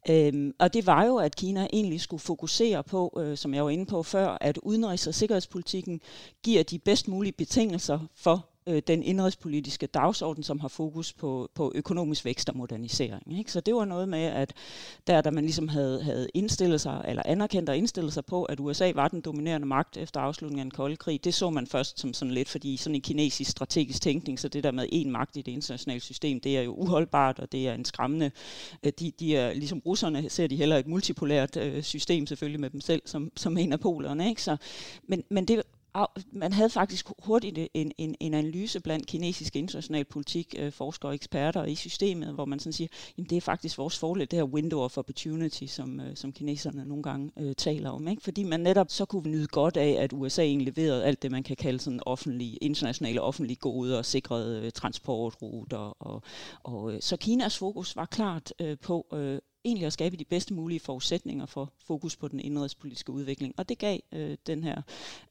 Øhm, 0.08 0.52
og 0.58 0.74
det 0.74 0.86
var 0.86 1.04
jo, 1.04 1.16
at 1.16 1.36
Kina 1.36 1.68
egentlig 1.72 2.00
skulle 2.00 2.20
fokusere 2.20 2.82
på, 2.82 3.20
øh, 3.24 3.36
som 3.36 3.54
jeg 3.54 3.64
var 3.64 3.70
inde 3.70 3.86
på 3.86 4.02
før, 4.02 4.38
at 4.40 4.58
udenrigs- 4.62 5.08
og 5.08 5.14
sikkerhedspolitikken 5.14 6.00
giver 6.42 6.62
de 6.62 6.78
bedst 6.78 7.08
mulige 7.08 7.32
betingelser 7.32 7.98
for 8.16 8.49
øh, 8.70 8.82
den 8.86 9.02
indrigspolitiske 9.02 9.86
dagsorden, 9.86 10.42
som 10.42 10.60
har 10.60 10.68
fokus 10.68 11.12
på, 11.12 11.50
på 11.54 11.72
økonomisk 11.74 12.24
vækst 12.24 12.48
og 12.48 12.56
modernisering. 12.56 13.38
Ikke? 13.38 13.52
Så 13.52 13.60
det 13.60 13.74
var 13.74 13.84
noget 13.84 14.08
med, 14.08 14.22
at 14.22 14.52
der, 15.06 15.20
da 15.20 15.30
man 15.30 15.44
ligesom 15.44 15.68
havde, 15.68 16.02
havde 16.02 16.28
indstillet 16.34 16.80
sig, 16.80 17.04
eller 17.08 17.22
anerkendt 17.26 17.68
og 17.68 17.76
indstillet 17.76 18.12
sig 18.12 18.24
på, 18.24 18.44
at 18.44 18.60
USA 18.60 18.92
var 18.94 19.08
den 19.08 19.20
dominerende 19.20 19.66
magt 19.66 19.96
efter 19.96 20.20
afslutningen 20.20 20.60
af 20.60 20.64
den 20.64 20.70
kolde 20.70 20.96
krig, 20.96 21.24
det 21.24 21.34
så 21.34 21.50
man 21.50 21.66
først 21.66 22.00
som 22.00 22.14
sådan 22.14 22.34
lidt, 22.34 22.48
fordi 22.48 22.76
sådan 22.76 22.94
en 22.94 23.00
kinesisk 23.00 23.50
strategisk 23.50 24.02
tænkning, 24.02 24.38
så 24.40 24.48
det 24.48 24.64
der 24.64 24.70
med 24.70 24.86
én 24.92 25.08
magt 25.08 25.36
i 25.36 25.42
det 25.42 25.52
internationale 25.52 26.00
system, 26.00 26.40
det 26.40 26.58
er 26.58 26.62
jo 26.62 26.74
uholdbart, 26.74 27.38
og 27.38 27.52
det 27.52 27.68
er 27.68 27.74
en 27.74 27.84
skræmmende, 27.84 28.30
øh, 28.82 28.92
de, 29.00 29.12
de 29.20 29.36
er, 29.36 29.52
ligesom 29.52 29.82
russerne 29.86 30.28
ser 30.28 30.46
de 30.46 30.56
heller 30.56 30.76
et 30.76 30.86
multipolært 30.86 31.56
øh, 31.56 31.82
system 31.82 32.26
selvfølgelig 32.26 32.60
med 32.60 32.70
dem 32.70 32.80
selv, 32.80 33.02
som, 33.04 33.32
som 33.36 33.58
en 33.58 33.72
af 33.72 33.80
polerne. 33.80 34.28
Ikke? 34.28 34.42
Så, 34.42 34.56
men, 35.02 35.24
men 35.28 35.44
det 35.44 35.62
man 36.32 36.52
havde 36.52 36.70
faktisk 36.70 37.06
hurtigt 37.18 37.58
en, 37.74 37.92
en, 37.98 38.14
en 38.20 38.34
analyse 38.34 38.80
blandt 38.80 39.06
kinesiske 39.06 39.58
international 39.58 40.04
politik, 40.04 40.54
øh, 40.58 40.72
forskere 40.72 41.10
og 41.10 41.14
eksperter 41.14 41.64
i 41.64 41.74
systemet, 41.74 42.34
hvor 42.34 42.44
man 42.44 42.58
sådan 42.58 42.72
siger, 42.72 42.88
jamen 43.18 43.30
det 43.30 43.36
er 43.36 43.40
faktisk 43.40 43.78
vores 43.78 43.98
fordel, 43.98 44.30
det 44.30 44.36
her 44.36 44.44
window 44.44 44.80
of 44.80 44.98
opportunity, 44.98 45.64
som, 45.64 46.00
øh, 46.00 46.16
som 46.16 46.32
kineserne 46.32 46.84
nogle 46.84 47.02
gange 47.02 47.30
øh, 47.38 47.54
taler 47.54 47.90
om. 47.90 48.08
Ikke? 48.08 48.22
Fordi 48.22 48.44
man 48.44 48.60
netop 48.60 48.86
så 48.90 49.04
kunne 49.04 49.30
nyde 49.30 49.46
godt 49.46 49.76
af, 49.76 49.96
at 49.98 50.12
USA 50.12 50.42
egentlig 50.42 50.76
leverede 50.76 51.04
alt 51.04 51.22
det, 51.22 51.30
man 51.30 51.42
kan 51.42 51.56
kalde 51.56 51.78
sådan 51.78 52.00
offentlige, 52.06 52.56
internationale 52.56 53.22
offentlige 53.22 53.56
goder 53.56 53.98
og 53.98 54.04
sikrede 54.04 54.64
øh, 54.64 54.72
transportruter. 54.72 56.02
Og, 56.02 56.22
og, 56.62 56.92
øh, 56.92 57.00
så 57.00 57.16
Kinas 57.16 57.58
fokus 57.58 57.96
var 57.96 58.06
klart 58.06 58.52
øh, 58.60 58.78
på 58.78 59.06
øh, 59.12 59.38
egentlig 59.64 59.86
at 59.86 59.92
skabe 59.92 60.16
de 60.16 60.24
bedste 60.24 60.54
mulige 60.54 60.80
forudsætninger 60.80 61.46
for 61.46 61.72
fokus 61.86 62.16
på 62.16 62.28
den 62.28 62.40
indrigspolitiske 62.40 63.12
udvikling. 63.12 63.54
Og 63.56 63.68
det 63.68 63.78
gav 63.78 63.98
øh, 64.12 64.36
den 64.46 64.64
her 64.64 64.82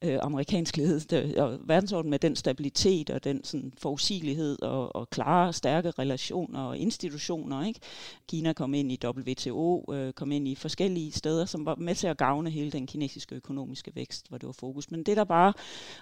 øh, 0.01 0.19
amerikansk 0.21 0.77
ledelse 0.77 1.33
og 1.43 1.59
verdensorden 1.63 2.09
med 2.09 2.19
den 2.19 2.35
stabilitet 2.35 3.09
og 3.09 3.23
den 3.23 3.43
sådan, 3.43 3.73
forudsigelighed 3.77 4.61
og, 4.61 4.95
og 4.95 5.09
klare, 5.09 5.53
stærke 5.53 5.91
relationer 5.91 6.61
og 6.61 6.77
institutioner. 6.77 7.65
Ikke? 7.65 7.79
Kina 8.27 8.53
kom 8.53 8.73
ind 8.73 8.91
i 8.91 8.99
WTO, 9.05 9.93
øh, 9.93 10.13
kom 10.13 10.31
ind 10.31 10.47
i 10.47 10.55
forskellige 10.55 11.11
steder, 11.11 11.45
som 11.45 11.65
var 11.65 11.75
med 11.75 11.95
til 11.95 12.07
at 12.07 12.17
gavne 12.17 12.49
hele 12.49 12.71
den 12.71 12.87
kinesiske 12.87 13.35
økonomiske 13.35 13.91
vækst, 13.95 14.29
hvor 14.29 14.37
det 14.37 14.47
var 14.47 14.53
fokus. 14.53 14.91
Men 14.91 15.03
det 15.03 15.17
der 15.17 15.23
bare, 15.23 15.53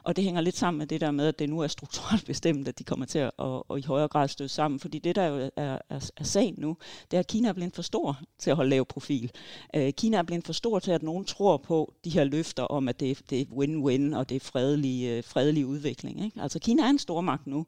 og 0.04 0.16
det 0.16 0.24
hænger 0.24 0.42
lidt 0.42 0.58
sammen 0.58 0.78
med 0.78 0.88
det 0.88 1.02
der 1.02 1.12
med, 1.12 1.28
at 1.28 1.40
det 1.40 1.50
nu 1.50 1.60
er 1.60 1.68
strukturelt 1.68 2.26
bestemt, 2.32 2.68
at 2.68 2.80
de 2.80 2.84
kommer 2.84 3.06
til 3.06 3.20
at 3.20 3.32
og, 3.38 3.72
og 3.72 3.80
i 3.80 3.82
højere 3.82 4.08
grad 4.08 4.28
støde 4.28 4.50
sammen. 4.50 4.80
Fordi 4.80 5.00
det 5.00 5.16
der 5.16 5.26
jo 5.26 5.50
er, 5.56 5.80
er, 5.90 6.10
er 6.18 6.24
sagen 6.24 6.56
nu, 6.58 6.78
det 7.12 7.18
er, 7.18 7.20
at 7.20 7.28
Kina 7.28 7.50
er 7.50 7.54
blevet 7.54 7.76
for 7.76 7.82
stor 7.82 8.17
til 8.40 8.50
at 8.50 8.56
holde 8.56 8.70
lav 8.70 8.86
profil. 8.86 9.32
Øh, 9.76 9.94
Kina 9.94 10.18
er 10.18 10.24
blevet 10.24 10.46
for 10.46 10.54
stor 10.54 10.80
til, 10.80 10.92
at 10.92 11.04
nogen 11.04 11.26
tror 11.26 11.58
på 11.58 11.94
de 12.06 12.10
her 12.10 12.24
løfter 12.24 12.64
om, 12.64 12.88
at 12.88 13.00
det, 13.00 13.22
det 13.30 13.42
er 13.42 13.46
win-win, 13.46 14.16
og 14.18 14.30
det 14.30 14.36
er 14.36 14.40
fredelig, 14.40 15.08
øh, 15.08 15.24
fredelig 15.24 15.66
udvikling. 15.66 16.26
Ikke? 16.26 16.42
Altså 16.42 16.60
Kina 16.60 16.84
er 16.84 16.90
en 16.90 17.00
stormagt 17.00 17.48
nu, 17.48 17.66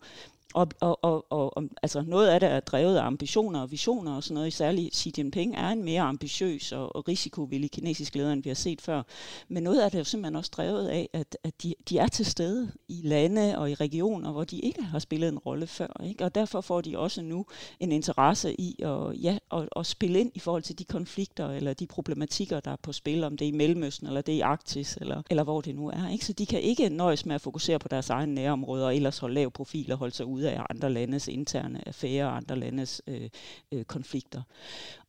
og, 0.54 0.68
og, 0.82 1.04
og, 1.04 1.26
og, 1.30 1.58
og 1.58 1.64
altså 1.84 2.02
noget 2.02 2.28
af 2.28 2.40
det 2.40 2.50
er 2.50 2.60
drevet 2.60 2.98
af 2.98 3.04
ambitioner 3.04 3.62
og 3.62 3.72
visioner 3.72 4.16
og 4.16 4.24
sådan 4.24 4.34
noget. 4.34 4.54
Særligt 4.54 4.96
Xi 4.96 5.14
Jinping 5.18 5.56
er 5.56 5.70
en 5.70 5.84
mere 5.84 6.02
ambitiøs 6.02 6.72
og, 6.72 6.96
og 6.96 7.08
risikovillig 7.08 7.72
kinesisk 7.72 8.16
leder, 8.16 8.34
end 8.34 8.44
vi 8.44 8.50
har 8.50 8.56
set 8.56 8.82
før. 8.82 9.04
Men 9.48 9.64
noget 9.64 9.82
af 9.82 9.92
det 9.92 9.98
er 9.98 10.00
jo 10.00 10.06
simpelthen 10.06 10.36
også 10.36 10.52
drevet 10.58 10.88
af, 10.88 11.10
at, 11.14 11.38
at 11.44 11.64
de, 11.64 11.76
de 11.90 11.98
er 11.98 12.08
til 12.08 12.26
stede 12.26 12.72
i 12.88 13.02
lande 13.04 13.58
og 13.58 13.72
i 13.72 13.74
regioner, 13.74 14.32
hvor 14.32 14.44
de 14.44 14.60
ikke 14.60 14.84
har 14.84 15.00
spillet 15.00 15.30
en 15.30 15.38
rolle 15.38 15.68
før. 15.68 16.02
Ikke? 16.04 16.26
Og 16.26 16.36
derfor 16.36 16.62
får 16.62 16.82
de 16.82 16.98
også 16.98 17.22
nu 17.22 17.46
en 17.80 17.92
interesse 17.92 18.62
i 18.62 18.76
at, 18.84 19.24
ja, 19.24 19.38
at, 19.54 19.70
at 19.76 19.86
spille 19.86 20.20
ind 20.20 20.32
i 20.36 20.40
forhold 20.40 20.64
til 20.64 20.80
de 20.80 20.84
konflikter 20.84 21.50
eller 21.50 21.74
de 21.74 21.88
problematikker, 21.88 22.60
der 22.60 22.72
er 22.72 22.78
på 22.84 22.92
spil, 22.92 23.24
om 23.24 23.38
det 23.38 23.46
er 23.46 23.50
i 23.50 23.56
Mellemøsten 23.56 24.08
eller 24.08 24.22
det 24.22 24.34
er 24.34 24.38
i 24.38 24.42
Arktis 24.42 24.98
eller, 25.02 25.22
eller 25.30 25.44
hvor 25.44 25.62
det 25.62 25.76
nu 25.76 25.88
er. 25.88 26.10
Ikke? 26.12 26.26
Så 26.26 26.34
de 26.34 26.46
kan 26.46 26.62
ikke 26.62 26.90
nøjes 26.90 27.26
med 27.26 27.36
at 27.36 27.42
fokusere 27.42 27.80
på 27.80 27.88
deres 27.88 28.10
egne 28.10 28.34
nærområder 28.34 28.86
og 28.86 28.96
ellers 28.96 29.18
holde 29.18 29.36
lav 29.36 29.52
profil 29.52 29.92
og 29.92 29.98
holde 29.98 30.16
sig 30.16 30.26
ude 30.26 30.39
af 30.48 30.66
andre 30.70 30.90
landes 30.90 31.28
interne 31.28 31.88
affærer 31.88 32.26
og 32.26 32.36
andre 32.36 32.56
landes 32.56 33.02
øh, 33.08 33.30
øh, 33.72 33.86
konflikter. 33.86 34.42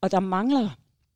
Og 0.00 0.10
der 0.10 0.20
mangler 0.20 0.70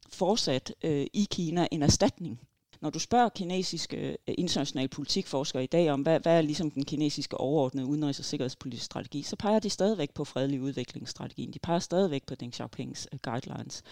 fortsat 0.09 0.74
øh, 0.85 1.07
i 1.12 1.27
Kina 1.31 1.68
en 1.70 1.83
erstatning 1.83 2.40
når 2.85 2.90
du 2.90 2.99
spørger 2.99 3.29
kinesiske 3.29 3.97
øh, 3.97 4.35
internationale 4.38 4.88
politikforskere 4.88 5.64
i 5.64 5.66
dag 5.66 5.90
om, 5.90 6.03
hvad, 6.03 6.20
hvad 6.20 6.37
er 6.37 6.40
ligesom 6.40 6.70
den 6.70 6.85
kinesiske 6.85 7.37
overordnede 7.37 7.87
udenrigs- 7.87 8.18
og 8.18 8.25
sikkerhedspolitiske 8.25 8.85
strategi, 8.85 9.23
så 9.23 9.37
peger 9.37 9.59
de 9.59 9.70
stadigvæk 9.70 10.11
på 10.14 10.25
fredelig 10.25 10.61
udviklingsstrategien. 10.61 11.53
De 11.53 11.59
peger 11.59 11.79
stadigvæk 11.79 12.27
på 12.27 12.35
Deng 12.35 12.55
Xiaopings 12.55 13.09
øh, 13.12 13.18
guidelines. 13.23 13.83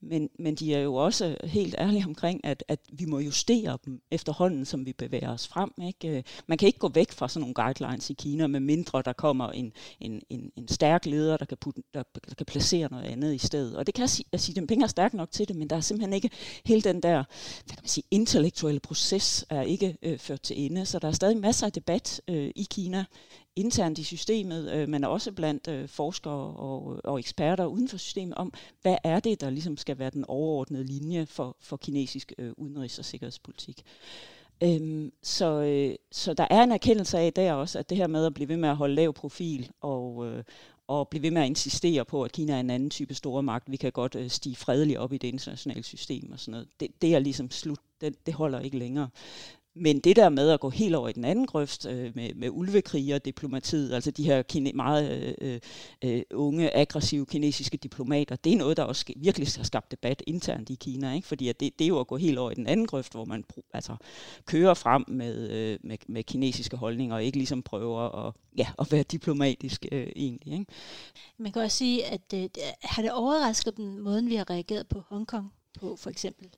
Men, 0.00 0.30
men 0.38 0.54
de 0.54 0.74
er 0.74 0.80
jo 0.80 0.94
også 0.94 1.36
helt 1.44 1.74
ærlige 1.78 2.04
omkring, 2.04 2.40
at, 2.44 2.64
at 2.68 2.80
vi 2.92 3.04
må 3.04 3.18
justere 3.18 3.78
dem 3.84 4.00
efterhånden, 4.10 4.64
som 4.64 4.86
vi 4.86 4.92
bevæger 4.92 5.32
os 5.32 5.48
frem. 5.48 5.70
Ikke? 5.86 6.16
Øh, 6.16 6.22
man 6.46 6.58
kan 6.58 6.66
ikke 6.66 6.78
gå 6.78 6.88
væk 6.88 7.12
fra 7.12 7.28
sådan 7.28 7.40
nogle 7.40 7.54
guidelines 7.54 8.10
i 8.10 8.14
Kina, 8.14 8.46
med 8.46 8.60
mindre 8.60 9.02
der 9.02 9.12
kommer 9.12 9.50
en, 9.50 9.72
en, 10.00 10.22
en, 10.30 10.52
en 10.56 10.68
stærk 10.68 11.06
leder, 11.06 11.36
der 11.36 11.44
kan, 11.44 11.56
putte, 11.60 11.82
der, 11.94 12.02
der 12.28 12.34
kan 12.34 12.46
placere 12.46 12.88
noget 12.90 13.04
andet 13.04 13.34
i 13.34 13.38
stedet. 13.38 13.76
Og 13.76 13.86
det 13.86 13.94
kan 13.94 14.02
jeg 14.02 14.10
sige, 14.10 14.26
at 14.32 14.40
Xi 14.40 14.52
Jinping 14.56 14.82
er 14.82 14.86
stærk 14.86 15.14
nok 15.14 15.30
til 15.30 15.48
det, 15.48 15.56
men 15.56 15.70
der 15.70 15.76
er 15.76 15.80
simpelthen 15.80 16.12
ikke 16.12 16.30
hele 16.64 16.82
den 16.82 17.02
der 17.02 17.24
hvad 17.66 17.76
kan 17.76 17.82
man 17.82 17.88
sige, 17.88 18.04
intellektuelle 18.38 18.80
proces 18.80 19.46
er 19.50 19.62
ikke 19.62 19.96
øh, 20.02 20.18
ført 20.18 20.40
til 20.40 20.64
ende. 20.64 20.86
Så 20.86 20.98
der 20.98 21.08
er 21.08 21.12
stadig 21.12 21.36
masser 21.36 21.66
af 21.66 21.72
debat 21.72 22.20
øh, 22.28 22.50
i 22.56 22.66
Kina 22.70 23.04
internt 23.56 23.98
i 23.98 24.04
systemet, 24.04 24.72
øh, 24.72 24.88
men 24.88 25.04
også 25.04 25.32
blandt 25.32 25.68
øh, 25.68 25.88
forskere 25.88 26.56
og, 26.56 27.00
og 27.04 27.18
eksperter 27.18 27.66
uden 27.66 27.88
for 27.88 27.96
systemet 27.96 28.34
om, 28.34 28.52
hvad 28.82 28.96
er 29.04 29.20
det, 29.20 29.40
der 29.40 29.50
ligesom 29.50 29.76
skal 29.76 29.98
være 29.98 30.10
den 30.10 30.24
overordnede 30.28 30.84
linje 30.84 31.26
for, 31.26 31.56
for 31.60 31.76
kinesisk 31.76 32.32
øh, 32.38 32.52
udenrigs- 32.58 32.98
og 32.98 33.04
sikkerhedspolitik. 33.04 33.82
Øhm, 34.62 35.12
så, 35.22 35.60
øh, 35.62 35.94
så 36.12 36.34
der 36.34 36.46
er 36.50 36.62
en 36.62 36.72
erkendelse 36.72 37.18
af 37.18 37.32
der 37.32 37.52
også, 37.52 37.78
at 37.78 37.90
det 37.90 37.96
her 37.96 38.06
med 38.06 38.26
at 38.26 38.34
blive 38.34 38.48
ved 38.48 38.56
med 38.56 38.68
at 38.68 38.76
holde 38.76 38.94
lav 38.94 39.12
profil 39.12 39.70
og, 39.80 40.26
øh, 40.26 40.44
og 40.86 41.08
blive 41.08 41.22
ved 41.22 41.30
med 41.30 41.42
at 41.42 41.46
insistere 41.46 42.04
på, 42.04 42.22
at 42.22 42.32
Kina 42.32 42.52
er 42.52 42.60
en 42.60 42.70
anden 42.70 42.90
type 42.90 43.14
store 43.14 43.42
magt. 43.42 43.70
Vi 43.70 43.76
kan 43.76 43.92
godt 43.92 44.14
øh, 44.14 44.30
stige 44.30 44.56
fredeligt 44.56 44.98
op 44.98 45.12
i 45.12 45.18
det 45.18 45.28
internationale 45.28 45.82
system 45.82 46.32
og 46.32 46.40
sådan 46.40 46.52
noget. 46.52 46.68
Det, 46.80 46.88
det 47.02 47.14
er 47.14 47.18
ligesom 47.18 47.50
slut. 47.50 47.78
Det, 48.00 48.26
det 48.26 48.34
holder 48.34 48.60
ikke 48.60 48.78
længere. 48.78 49.08
Men 49.80 50.00
det 50.00 50.16
der 50.16 50.28
med 50.28 50.50
at 50.50 50.60
gå 50.60 50.70
helt 50.70 50.94
over 50.94 51.08
i 51.08 51.12
den 51.12 51.24
anden 51.24 51.46
grøft 51.46 51.86
øh, 51.86 52.12
med, 52.14 52.34
med 52.34 52.48
ulvekriger 52.50 53.14
og 53.14 53.24
diplomatiet, 53.24 53.94
altså 53.94 54.10
de 54.10 54.24
her 54.24 54.42
kine, 54.42 54.72
meget 54.72 55.36
øh, 55.40 55.60
øh, 56.04 56.22
unge, 56.34 56.76
aggressive 56.76 57.26
kinesiske 57.26 57.76
diplomater, 57.76 58.36
det 58.36 58.52
er 58.52 58.56
noget, 58.56 58.76
der 58.76 58.82
også 58.82 59.04
virkelig 59.16 59.48
har 59.56 59.64
skabt 59.64 59.90
debat 59.90 60.22
internt 60.26 60.70
i 60.70 60.74
Kina. 60.74 61.14
Ikke? 61.14 61.28
Fordi 61.28 61.48
at 61.48 61.60
det, 61.60 61.78
det 61.78 61.84
er 61.84 61.88
jo 61.88 62.00
at 62.00 62.06
gå 62.06 62.16
helt 62.16 62.38
over 62.38 62.50
i 62.50 62.54
den 62.54 62.66
anden 62.66 62.86
grøft, 62.86 63.12
hvor 63.12 63.24
man 63.24 63.44
altså, 63.72 63.96
kører 64.44 64.74
frem 64.74 65.04
med, 65.08 65.50
øh, 65.50 65.78
med, 65.84 65.98
med 66.08 66.24
kinesiske 66.24 66.76
holdninger 66.76 67.16
og 67.16 67.24
ikke 67.24 67.38
ligesom 67.38 67.62
prøver 67.62 68.26
at, 68.26 68.34
ja, 68.58 68.66
at 68.78 68.92
være 68.92 69.02
diplomatisk 69.02 69.86
øh, 69.92 70.08
egentlig. 70.16 70.52
Ikke? 70.52 70.66
Man 71.38 71.52
kan 71.52 71.62
også 71.62 71.76
sige, 71.76 72.06
at 72.06 72.34
øh, 72.34 72.48
har 72.82 73.02
det 73.02 73.12
overrasket 73.12 73.76
den 73.76 73.98
måden, 73.98 74.28
vi 74.28 74.34
har 74.34 74.50
reageret 74.50 74.88
på 74.88 75.02
Hongkong 75.08 75.52
på, 75.80 75.96
for 75.96 76.10
eksempel? 76.10 76.48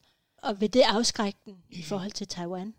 Og 0.42 0.61
vil 0.61 0.74
det 0.74 0.83
afskrække 0.87 1.38
den 1.44 1.57
i 1.70 1.83
forhold 1.83 2.11
til 2.11 2.29
Taiwan? 2.29 2.74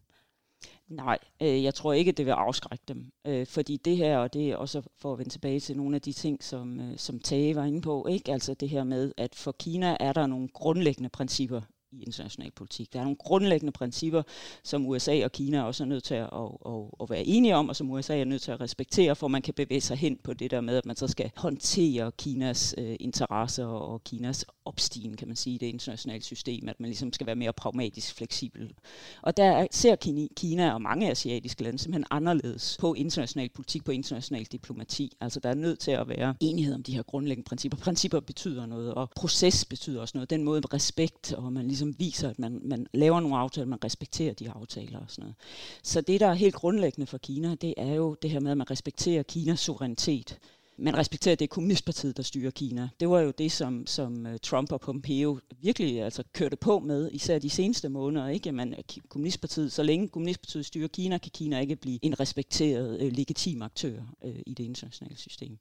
Nej, 0.87 1.17
øh, 1.41 1.63
jeg 1.63 1.73
tror 1.73 1.93
ikke, 1.93 2.11
det 2.11 2.25
vil 2.25 2.31
afskrække 2.31 2.83
dem. 2.87 3.11
Øh, 3.27 3.47
fordi 3.47 3.77
det 3.77 3.97
her, 3.97 4.17
og 4.17 4.33
det 4.33 4.51
er 4.51 4.55
også 4.55 4.81
for 4.97 5.13
at 5.13 5.19
vende 5.19 5.31
tilbage 5.31 5.59
til 5.59 5.77
nogle 5.77 5.95
af 5.95 6.01
de 6.01 6.13
ting, 6.13 6.43
som, 6.43 6.79
øh, 6.79 6.97
som 6.97 7.19
Tage 7.19 7.55
var 7.55 7.63
inde 7.65 7.81
på, 7.81 8.07
ikke? 8.07 8.31
altså 8.31 8.53
det 8.53 8.69
her 8.69 8.83
med, 8.83 9.13
at 9.17 9.35
for 9.35 9.51
Kina 9.51 9.97
er 9.99 10.13
der 10.13 10.27
nogle 10.27 10.47
grundlæggende 10.47 11.09
principper 11.09 11.61
i 11.91 12.03
international 12.03 12.51
politik. 12.51 12.93
Der 12.93 12.99
er 12.99 13.03
nogle 13.03 13.17
grundlæggende 13.17 13.71
principper, 13.71 14.23
som 14.63 14.87
USA 14.87 15.23
og 15.23 15.31
Kina 15.31 15.63
også 15.63 15.83
er 15.83 15.87
nødt 15.87 16.03
til 16.03 16.15
at, 16.15 16.29
at, 16.33 16.49
at, 16.65 16.81
at 17.01 17.09
være 17.09 17.23
enige 17.23 17.55
om, 17.55 17.69
og 17.69 17.75
som 17.75 17.91
USA 17.91 18.19
er 18.19 18.25
nødt 18.25 18.41
til 18.41 18.51
at 18.51 18.61
respektere, 18.61 19.15
for 19.15 19.27
man 19.27 19.41
kan 19.41 19.53
bevæge 19.53 19.81
sig 19.81 19.97
hen 19.97 20.17
på 20.23 20.33
det 20.33 20.51
der 20.51 20.61
med, 20.61 20.77
at 20.77 20.85
man 20.85 20.95
så 20.95 21.07
skal 21.07 21.31
håndtere 21.35 22.11
Kinas 22.11 22.75
øh, 22.77 22.95
interesser 22.99 23.65
og 23.65 24.03
Kinas 24.03 24.45
opstigen, 24.65 25.17
kan 25.17 25.27
man 25.27 25.35
sige, 25.35 25.55
i 25.55 25.57
det 25.57 25.67
internationale 25.67 26.23
system, 26.23 26.69
at 26.69 26.79
man 26.79 26.89
ligesom 26.89 27.13
skal 27.13 27.27
være 27.27 27.35
mere 27.35 27.53
pragmatisk 27.53 28.15
fleksibel. 28.15 28.73
Og 29.21 29.37
der 29.37 29.67
ser 29.71 29.95
Kina 30.35 30.73
og 30.73 30.81
mange 30.81 31.11
asiatiske 31.11 31.63
lande 31.63 31.79
simpelthen 31.79 32.05
anderledes 32.11 32.77
på 32.79 32.93
international 32.93 33.49
politik, 33.49 33.83
på 33.83 33.91
international 33.91 34.43
diplomati. 34.43 35.17
Altså 35.21 35.39
der 35.39 35.49
er 35.49 35.53
nødt 35.53 35.79
til 35.79 35.91
at 35.91 36.07
være 36.07 36.35
enighed 36.39 36.75
om 36.75 36.83
de 36.83 36.95
her 36.95 37.03
grundlæggende 37.03 37.47
principper. 37.47 37.77
Principper 37.77 38.19
betyder 38.19 38.65
noget, 38.65 38.93
og 38.93 39.09
proces 39.15 39.65
betyder 39.65 40.01
også 40.01 40.11
noget. 40.17 40.29
Den 40.29 40.43
måde 40.43 40.61
respekt, 40.73 41.33
og 41.33 41.53
man 41.53 41.67
ligesom 41.67 41.80
Ligesom 41.81 41.99
viser, 41.99 42.29
at 42.29 42.39
man, 42.39 42.59
man 42.63 42.87
laver 42.93 43.19
nogle 43.19 43.37
aftaler, 43.37 43.67
man 43.67 43.83
respekterer 43.83 44.33
de 44.33 44.49
aftaler 44.49 44.99
og 44.99 45.05
sådan 45.07 45.21
noget. 45.21 45.35
Så 45.83 46.01
det, 46.01 46.19
der 46.19 46.27
er 46.27 46.33
helt 46.33 46.55
grundlæggende 46.55 47.07
for 47.07 47.17
Kina, 47.17 47.55
det 47.55 47.73
er 47.77 47.93
jo 47.93 48.15
det 48.21 48.29
her 48.29 48.39
med, 48.39 48.51
at 48.51 48.57
man 48.57 48.71
respekterer 48.71 49.23
Kinas 49.23 49.59
suverænitet 49.59 50.39
man 50.81 50.97
respekterer, 50.97 51.33
at 51.33 51.39
det 51.39 51.45
er 51.45 51.49
kommunistpartiet, 51.49 52.17
der 52.17 52.23
styrer 52.23 52.51
Kina. 52.51 52.89
Det 52.99 53.09
var 53.09 53.19
jo 53.19 53.31
det, 53.31 53.51
som, 53.51 53.87
som 53.87 54.25
øh, 54.25 54.39
Trump 54.39 54.71
og 54.71 54.81
Pompeo 54.81 55.39
virkelig 55.61 56.01
altså, 56.01 56.23
kørte 56.33 56.55
på 56.55 56.79
med, 56.79 57.09
især 57.11 57.39
de 57.39 57.49
seneste 57.49 57.89
måneder. 57.89 58.27
Ikke? 58.27 58.51
Man, 58.51 58.75
kommunistpartiet, 59.09 59.71
så 59.71 59.83
længe 59.83 60.07
kommunistpartiet 60.07 60.65
styrer 60.65 60.87
Kina, 60.87 61.17
kan 61.17 61.31
Kina 61.33 61.59
ikke 61.59 61.75
blive 61.75 61.99
en 62.01 62.19
respekteret, 62.19 63.01
øh, 63.01 63.11
legitim 63.11 63.61
aktør 63.61 64.01
øh, 64.23 64.35
i 64.45 64.53
det 64.53 64.63
internationale 64.63 65.17
system. 65.17 65.57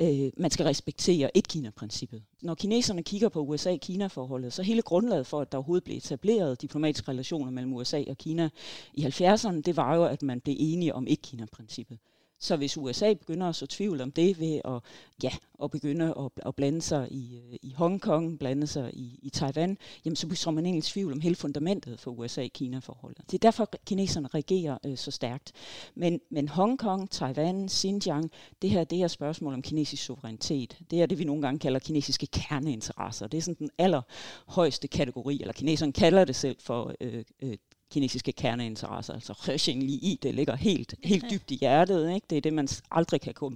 Øh, 0.00 0.30
man 0.36 0.50
skal 0.50 0.66
respektere 0.66 1.36
et-Kina-princippet. 1.36 2.22
Når 2.42 2.54
kineserne 2.54 3.02
kigger 3.02 3.28
på 3.28 3.40
USA-Kina-forholdet, 3.40 4.52
så 4.52 4.62
hele 4.62 4.82
grundlaget 4.82 5.26
for, 5.26 5.40
at 5.40 5.52
der 5.52 5.58
overhovedet 5.58 5.84
blev 5.84 5.96
etableret 5.96 6.62
diplomatiske 6.62 7.08
relationer 7.08 7.50
mellem 7.50 7.72
USA 7.72 8.04
og 8.08 8.18
Kina 8.18 8.48
i 8.94 9.04
70'erne, 9.06 9.60
det 9.60 9.76
var 9.76 9.94
jo, 9.94 10.04
at 10.04 10.22
man 10.22 10.40
blev 10.40 10.56
enige 10.58 10.94
om 10.94 11.06
et-Kina-princippet. 11.08 11.98
Så 12.40 12.56
hvis 12.56 12.76
USA 12.76 13.14
begynder 13.14 13.46
at 13.48 13.56
så 13.56 13.66
tvivl 13.66 14.00
om 14.00 14.10
det 14.10 14.40
ved 14.40 14.60
at, 14.64 14.80
ja, 15.22 15.30
at 15.62 15.70
begynde 15.70 16.14
at, 16.18 16.46
at 16.46 16.54
blande 16.54 16.82
sig 16.82 17.08
i, 17.10 17.36
øh, 17.36 17.58
i 17.62 17.72
Hongkong, 17.72 18.38
blande 18.38 18.66
sig 18.66 18.90
i, 18.94 19.18
i 19.22 19.30
Taiwan, 19.30 19.78
jamen 20.04 20.16
så 20.16 20.26
bliver 20.26 20.50
man 20.50 20.66
egentlig 20.66 20.84
tvivl 20.84 21.12
om 21.12 21.20
hele 21.20 21.36
fundamentet 21.36 22.00
for 22.00 22.10
USA-Kina-forholdet. 22.10 23.22
Det 23.30 23.34
er 23.34 23.38
derfor, 23.38 23.70
kineserne 23.86 24.28
reagerer 24.34 24.78
øh, 24.86 24.96
så 24.96 25.10
stærkt. 25.10 25.52
Men, 25.94 26.20
men 26.30 26.48
Hongkong, 26.48 27.10
Taiwan, 27.10 27.68
Xinjiang, 27.68 28.30
det 28.62 28.70
her 28.70 28.84
det 28.84 29.02
er 29.02 29.08
spørgsmål 29.08 29.54
om 29.54 29.62
kinesisk 29.62 30.04
suverænitet. 30.04 30.78
Det 30.90 31.02
er 31.02 31.06
det, 31.06 31.18
vi 31.18 31.24
nogle 31.24 31.42
gange 31.42 31.58
kalder 31.58 31.80
kinesiske 31.80 32.26
kerneinteresser. 32.26 33.26
Det 33.26 33.38
er 33.38 33.42
sådan 33.42 33.56
den 33.58 33.70
allerhøjeste 33.78 34.88
kategori, 34.88 35.40
eller 35.40 35.52
kineserne 35.52 35.92
kalder 35.92 36.24
det 36.24 36.36
selv 36.36 36.56
for 36.60 36.94
øh, 37.00 37.24
øh, 37.42 37.56
kinesiske 37.90 38.32
kerneinteresser. 38.32 39.14
Altså 39.14 39.72
lige 39.74 39.98
i, 39.98 40.18
det 40.22 40.34
ligger 40.34 40.56
helt, 40.56 40.94
helt 41.04 41.24
dybt 41.30 41.50
i 41.50 41.56
hjertet. 41.56 42.14
Ikke? 42.14 42.26
Det 42.30 42.36
er 42.38 42.40
det, 42.40 42.52
man 42.52 42.68
aldrig 42.90 43.20
kan 43.20 43.34
gå 43.34 43.52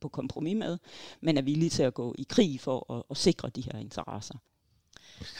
på 0.00 0.08
kompromis 0.08 0.56
med, 0.56 0.78
men 1.20 1.36
er 1.38 1.42
villig 1.42 1.72
til 1.72 1.82
at 1.82 1.94
gå 1.94 2.14
i 2.18 2.26
krig 2.28 2.60
for 2.60 2.94
at, 2.94 3.02
at 3.10 3.16
sikre 3.16 3.48
de 3.48 3.62
her 3.62 3.78
interesser. 3.78 4.34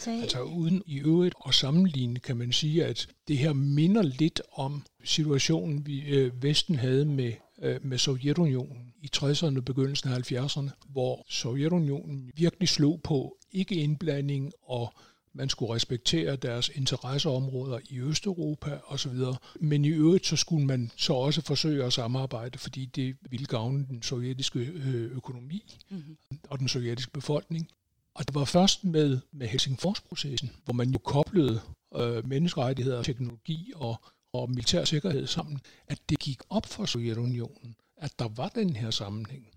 Altså 0.07 0.43
uden 0.43 0.83
i 0.87 0.99
øvrigt 0.99 1.35
at 1.47 1.55
sammenligne, 1.55 2.21
kan 2.21 2.37
man 2.37 2.53
sige, 2.53 2.85
at 2.85 3.09
det 3.29 3.39
her 3.39 3.53
minder 3.53 4.03
lidt 4.03 4.43
om 4.53 4.83
situationen, 5.05 5.87
vi 5.87 6.01
øh, 6.01 6.43
Vesten 6.43 6.75
havde 6.75 7.05
med 7.05 7.33
øh, 7.63 7.85
med 7.85 7.99
Sovjetunionen 7.99 8.95
i 9.03 9.11
60'erne 9.17 9.57
og 9.57 9.65
begyndelsen 9.65 10.13
af 10.13 10.33
70'erne, 10.33 10.71
hvor 10.89 11.27
Sovjetunionen 11.29 12.31
virkelig 12.35 12.69
slog 12.69 13.01
på 13.05 13.37
ikke 13.53 13.75
indblanding 13.75 14.53
og 14.63 14.95
man 15.35 15.49
skulle 15.49 15.75
respektere 15.75 16.37
deres 16.37 16.71
interesseområder 16.75 17.79
i 17.91 18.01
Østeuropa 18.01 18.81
osv. 18.87 19.17
Men 19.61 19.85
i 19.85 19.89
øvrigt 19.89 20.27
så 20.27 20.37
skulle 20.37 20.67
man 20.67 20.91
så 20.97 21.13
også 21.13 21.43
forsøge 21.43 21.85
at 21.85 21.93
samarbejde, 21.93 22.59
fordi 22.59 22.85
det 22.85 23.17
ville 23.31 23.47
gavne 23.47 23.87
den 23.87 24.03
sovjetiske 24.03 24.59
øh, 24.59 25.17
økonomi 25.17 25.75
mm-hmm. 25.91 26.17
og 26.51 26.59
den 26.59 26.69
sovjetiske 26.69 27.13
befolkning. 27.13 27.69
Og 28.15 28.27
det 28.27 28.35
var 28.35 28.45
først 28.45 28.85
med, 28.85 29.21
med 29.33 29.47
Helsingforsprocessen, 29.49 30.51
hvor 30.65 30.75
man 30.75 30.91
jo 30.91 30.99
koblede 30.99 31.61
øh, 31.97 32.29
menneskerettigheder, 32.29 33.03
teknologi 33.03 33.73
og, 33.77 33.97
og 34.33 34.51
militær 34.51 34.85
sikkerhed 34.85 35.27
sammen, 35.27 35.61
at 35.87 35.99
det 36.09 36.19
gik 36.19 36.41
op 36.51 36.67
for 36.67 36.85
Sovjetunionen, 36.85 37.77
at 37.97 38.19
der 38.19 38.29
var 38.29 38.49
den 38.49 38.77
her 38.77 38.91
sammenhæng. 38.91 39.54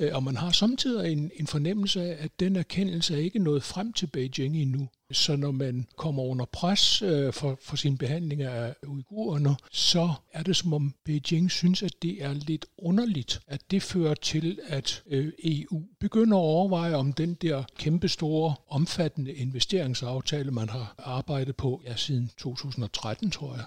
Øh, 0.00 0.10
og 0.14 0.22
man 0.22 0.36
har 0.36 0.50
samtidig 0.50 1.12
en, 1.12 1.30
en 1.36 1.46
fornemmelse 1.46 2.02
af, 2.02 2.24
at 2.24 2.40
den 2.40 2.56
erkendelse 2.56 3.14
er 3.14 3.18
ikke 3.18 3.38
nået 3.38 3.62
frem 3.62 3.92
til 3.92 4.06
Beijing 4.06 4.56
endnu. 4.56 4.88
Så 5.12 5.36
når 5.36 5.50
man 5.50 5.86
kommer 5.96 6.22
under 6.22 6.44
pres 6.44 7.02
øh, 7.02 7.32
for, 7.32 7.58
for 7.62 7.76
sin 7.76 7.98
behandling 7.98 8.42
af 8.42 8.74
uigurerne, 8.86 9.56
så 9.72 10.12
er 10.32 10.42
det 10.42 10.56
som 10.56 10.72
om 10.72 10.94
Beijing 11.04 11.50
synes, 11.50 11.82
at 11.82 11.92
det 12.02 12.22
er 12.24 12.32
lidt 12.32 12.66
underligt, 12.78 13.40
at 13.46 13.70
det 13.70 13.82
fører 13.82 14.14
til, 14.14 14.58
at 14.66 15.02
øh, 15.06 15.32
EU 15.44 15.82
begynder 16.00 16.36
at 16.36 16.40
overveje, 16.40 16.94
om 16.94 17.12
den 17.12 17.34
der 17.34 17.64
kæmpestore, 17.78 18.54
omfattende 18.68 19.32
investeringsaftale, 19.32 20.50
man 20.50 20.68
har 20.68 20.94
arbejdet 20.98 21.56
på 21.56 21.82
ja, 21.86 21.96
siden 21.96 22.30
2013, 22.38 23.30
tror 23.30 23.54
jeg, 23.54 23.64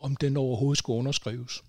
om 0.00 0.16
den 0.16 0.36
overhovedet 0.36 0.78
skal 0.78 0.92
underskrives. 0.92 1.62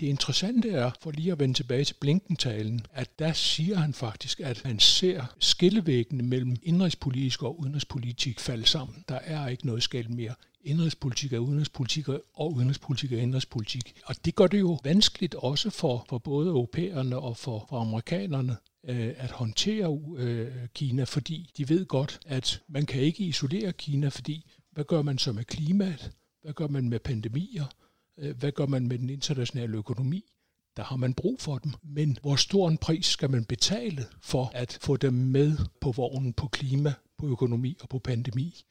Det 0.00 0.06
interessante 0.06 0.70
er, 0.70 0.90
for 1.00 1.10
lige 1.10 1.32
at 1.32 1.38
vende 1.38 1.54
tilbage 1.54 1.84
til 1.84 1.94
Blinkentalen, 1.94 2.86
at 2.92 3.18
der 3.18 3.32
siger 3.32 3.76
han 3.76 3.94
faktisk, 3.94 4.40
at 4.40 4.64
man 4.64 4.78
ser 4.78 5.24
skillevæggene 5.38 6.22
mellem 6.22 6.56
indrigspolitik 6.62 7.42
og 7.42 7.60
udenrigspolitik 7.60 8.40
falde 8.40 8.66
sammen. 8.66 9.04
Der 9.08 9.14
er 9.14 9.48
ikke 9.48 9.66
noget 9.66 9.82
skæld 9.82 10.08
mere. 10.08 10.34
Indrigspolitik 10.64 11.32
er 11.32 11.38
udenrigspolitik, 11.38 12.08
og 12.08 12.54
udenrigspolitik 12.54 13.12
er 13.12 13.18
indrigspolitik. 13.18 14.00
Og 14.04 14.24
det 14.24 14.34
gør 14.34 14.46
det 14.46 14.60
jo 14.60 14.78
vanskeligt 14.84 15.34
også 15.34 15.70
for, 15.70 16.04
for 16.08 16.18
både 16.18 16.48
europæerne 16.48 17.18
og 17.18 17.36
for, 17.36 17.66
for 17.68 17.80
amerikanerne 17.80 18.56
øh, 18.88 19.14
at 19.16 19.30
håndtere 19.30 20.00
øh, 20.16 20.52
Kina, 20.74 21.04
fordi 21.04 21.50
de 21.56 21.68
ved 21.68 21.86
godt, 21.86 22.20
at 22.26 22.62
man 22.68 22.86
kan 22.86 23.02
ikke 23.02 23.24
isolere 23.24 23.72
Kina, 23.72 24.08
fordi 24.08 24.50
hvad 24.72 24.84
gør 24.84 25.02
man 25.02 25.18
så 25.18 25.32
med 25.32 25.44
klimaet? 25.44 26.10
Hvad 26.42 26.52
gør 26.52 26.68
man 26.68 26.88
med 26.88 26.98
pandemier? 26.98 27.64
Øh, 28.18 28.36
hvad 28.36 28.52
gør 28.52 28.66
man 28.66 28.88
med 28.88 28.98
den 28.98 29.10
internationale 29.10 29.76
økonomi? 29.76 30.24
Der 30.76 30.84
har 30.84 30.96
man 30.96 31.14
brug 31.14 31.40
for 31.40 31.58
dem. 31.58 31.72
Men 31.82 32.18
hvor 32.22 32.36
stor 32.36 32.68
en 32.68 32.78
pris 32.78 33.06
skal 33.06 33.30
man 33.30 33.44
betale 33.44 34.06
for 34.20 34.50
at 34.54 34.78
få 34.80 34.96
dem 34.96 35.12
med 35.14 35.56
på 35.80 35.92
vognen 35.92 36.32
på 36.32 36.48
klima, 36.48 36.94
på 37.18 37.26
økonomi 37.26 37.76
og 37.80 37.88
på 37.88 37.98
pandemi? 37.98 38.64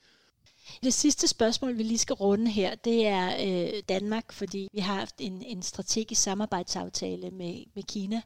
Det 0.83 0.93
sidste 0.93 1.27
spørgsmål, 1.27 1.77
vi 1.77 1.83
lige 1.83 1.97
skal 1.97 2.13
runde 2.13 2.51
her, 2.51 2.75
det 2.75 3.07
er 3.07 3.31
øh, 3.47 3.83
Danmark, 3.89 4.31
fordi 4.31 4.67
vi 4.73 4.79
har 4.79 4.93
haft 4.93 5.15
en, 5.19 5.41
en 5.41 5.62
strategisk 5.62 6.21
samarbejdsaftale 6.21 7.31
med, 7.31 7.63
med 7.75 7.83
Kina, 7.83 8.21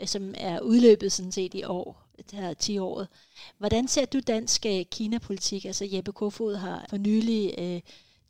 øh, 0.00 0.08
som 0.08 0.34
er 0.36 0.60
udløbet 0.60 1.12
sådan 1.12 1.32
set 1.32 1.54
i 1.54 1.62
år, 1.64 2.08
det 2.30 2.38
her 2.38 2.54
10 2.54 2.78
året. 2.78 3.08
Hvordan 3.58 3.88
ser 3.88 4.04
du 4.04 4.20
dansk 4.20 4.66
øh, 4.66 4.84
Kina-politik? 4.84 5.64
Altså 5.64 5.88
Jeppe 5.92 6.12
Kofod 6.12 6.56
har 6.56 6.86
for 6.90 6.96
nylig 6.96 7.54
øh, 7.58 7.80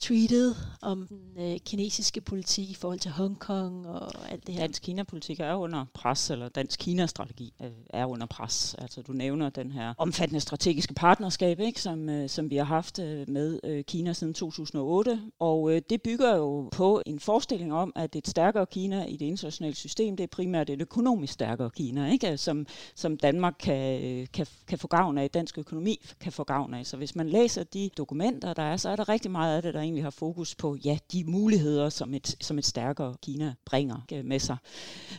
tweetet 0.02 0.56
om 0.80 1.06
den 1.06 1.52
øh, 1.52 1.58
kinesiske 1.66 2.20
politik 2.20 2.70
i 2.70 2.74
forhold 2.74 2.98
til 2.98 3.10
Hongkong 3.10 3.86
og 3.86 4.30
alt 4.30 4.46
det 4.46 4.54
her. 4.54 4.60
Dansk 4.60 4.82
Kina-politik 4.82 5.40
er 5.40 5.54
under 5.54 5.84
pres, 5.94 6.30
eller 6.30 6.48
dansk 6.48 6.80
Kina-strategi 6.80 7.52
øh, 7.62 7.70
er 7.90 8.06
under 8.06 8.26
pres. 8.26 8.74
Altså 8.78 9.02
du 9.02 9.12
nævner 9.12 9.50
den 9.50 9.70
her 9.70 9.94
omfattende 9.98 10.40
strategiske 10.40 10.94
partnerskab, 10.94 11.60
ikke, 11.60 11.82
som, 11.82 12.08
øh, 12.08 12.28
som 12.28 12.50
vi 12.50 12.56
har 12.56 12.64
haft 12.64 12.98
øh, 12.98 13.28
med 13.28 13.60
øh, 13.64 13.84
Kina 13.84 14.12
siden 14.12 14.34
2008. 14.34 15.20
Og 15.38 15.72
øh, 15.72 15.82
det 15.90 16.02
bygger 16.02 16.36
jo 16.36 16.68
på 16.72 17.02
en 17.06 17.20
forestilling 17.20 17.72
om, 17.72 17.92
at 17.96 18.16
et 18.16 18.28
stærkere 18.28 18.66
Kina 18.66 19.04
i 19.04 19.16
det 19.16 19.26
internationale 19.26 19.76
system, 19.76 20.16
det 20.16 20.24
er 20.24 20.28
primært 20.28 20.70
et 20.70 20.80
økonomisk 20.80 21.32
stærkere 21.32 21.70
Kina, 21.70 22.10
ikke, 22.12 22.32
øh, 22.32 22.38
som, 22.38 22.66
som 22.94 23.16
Danmark 23.16 23.54
kan, 23.58 24.02
øh, 24.02 24.26
kan, 24.32 24.46
kan 24.66 24.78
få 24.78 24.88
gavn 24.88 25.18
af, 25.18 25.30
dansk 25.30 25.58
økonomi 25.58 26.06
kan 26.20 26.32
få 26.32 26.44
gavn 26.44 26.74
af. 26.74 26.86
Så 26.86 26.96
hvis 26.96 27.16
man 27.16 27.28
læser 27.28 27.64
de 27.64 27.90
dokumenter, 27.96 28.54
der 28.54 28.62
er, 28.62 28.76
så 28.76 28.88
er 28.88 28.96
der 28.96 29.08
rigtig 29.08 29.30
meget 29.30 29.56
af 29.56 29.62
det, 29.62 29.74
der 29.74 29.91
egentlig 29.92 30.04
har 30.04 30.10
fokus 30.10 30.54
på 30.54 30.76
ja, 30.84 30.98
de 31.12 31.24
muligheder, 31.24 31.88
som 31.88 32.14
et, 32.14 32.36
som 32.40 32.58
et 32.58 32.66
stærkere 32.66 33.14
Kina 33.22 33.54
bringer 33.64 34.22
med 34.24 34.38
sig. 34.38 34.56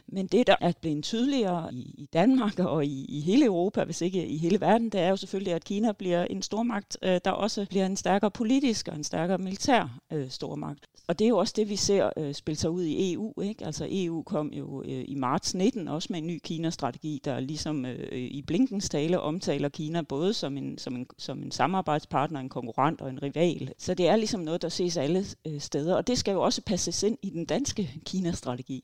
Men 0.07 0.27
det, 0.27 0.47
der 0.47 0.55
er 0.61 0.71
blevet 0.81 1.03
tydeligere 1.03 1.73
i, 1.73 1.95
i 1.97 2.09
Danmark 2.13 2.59
og 2.59 2.85
i, 2.85 3.05
i 3.05 3.21
hele 3.21 3.45
Europa, 3.45 3.83
hvis 3.83 4.01
ikke 4.01 4.27
i 4.27 4.37
hele 4.37 4.61
verden, 4.61 4.89
det 4.89 5.01
er 5.01 5.09
jo 5.09 5.15
selvfølgelig, 5.15 5.53
at 5.53 5.63
Kina 5.63 5.91
bliver 5.91 6.23
en 6.23 6.41
stormagt, 6.41 6.97
øh, 7.01 7.19
der 7.25 7.31
også 7.31 7.65
bliver 7.69 7.85
en 7.85 7.97
stærkere 7.97 8.31
politisk 8.31 8.87
og 8.87 8.95
en 8.95 9.03
stærkere 9.03 9.37
militær 9.37 9.99
øh, 10.11 10.29
stormagt. 10.29 10.87
Og 11.07 11.19
det 11.19 11.25
er 11.25 11.29
jo 11.29 11.37
også 11.37 11.53
det, 11.57 11.69
vi 11.69 11.75
ser 11.75 12.09
øh, 12.17 12.33
spille 12.33 12.57
sig 12.57 12.69
ud 12.69 12.83
i 12.83 13.13
EU. 13.13 13.41
Ikke? 13.41 13.65
Altså 13.65 13.87
EU 13.89 14.23
kom 14.23 14.53
jo 14.53 14.83
øh, 14.83 15.05
i 15.07 15.15
marts 15.15 15.55
19 15.55 15.87
også 15.87 16.07
med 16.11 16.19
en 16.19 16.27
ny 16.27 16.39
Kina-strategi, 16.43 17.21
der 17.25 17.39
ligesom 17.39 17.85
øh, 17.85 18.17
i 18.17 18.41
Blinkens 18.41 18.89
tale 18.89 19.19
omtaler 19.19 19.69
Kina 19.69 20.01
både 20.01 20.33
som 20.33 20.57
en, 20.57 20.77
som, 20.77 20.95
en, 20.95 21.07
som 21.17 21.43
en 21.43 21.51
samarbejdspartner, 21.51 22.39
en 22.39 22.49
konkurrent 22.49 23.01
og 23.01 23.09
en 23.09 23.23
rival. 23.23 23.73
Så 23.77 23.93
det 23.93 24.07
er 24.07 24.15
ligesom 24.15 24.41
noget, 24.41 24.52
der 24.61 24.69
ses 24.69 24.97
alle 24.97 25.25
øh, 25.45 25.61
steder. 25.61 25.95
Og 25.95 26.07
det 26.07 26.17
skal 26.17 26.31
jo 26.31 26.41
også 26.41 26.61
passes 26.61 27.03
ind 27.03 27.17
i 27.21 27.29
den 27.29 27.45
danske 27.45 28.01
Kina-strategi. 28.05 28.83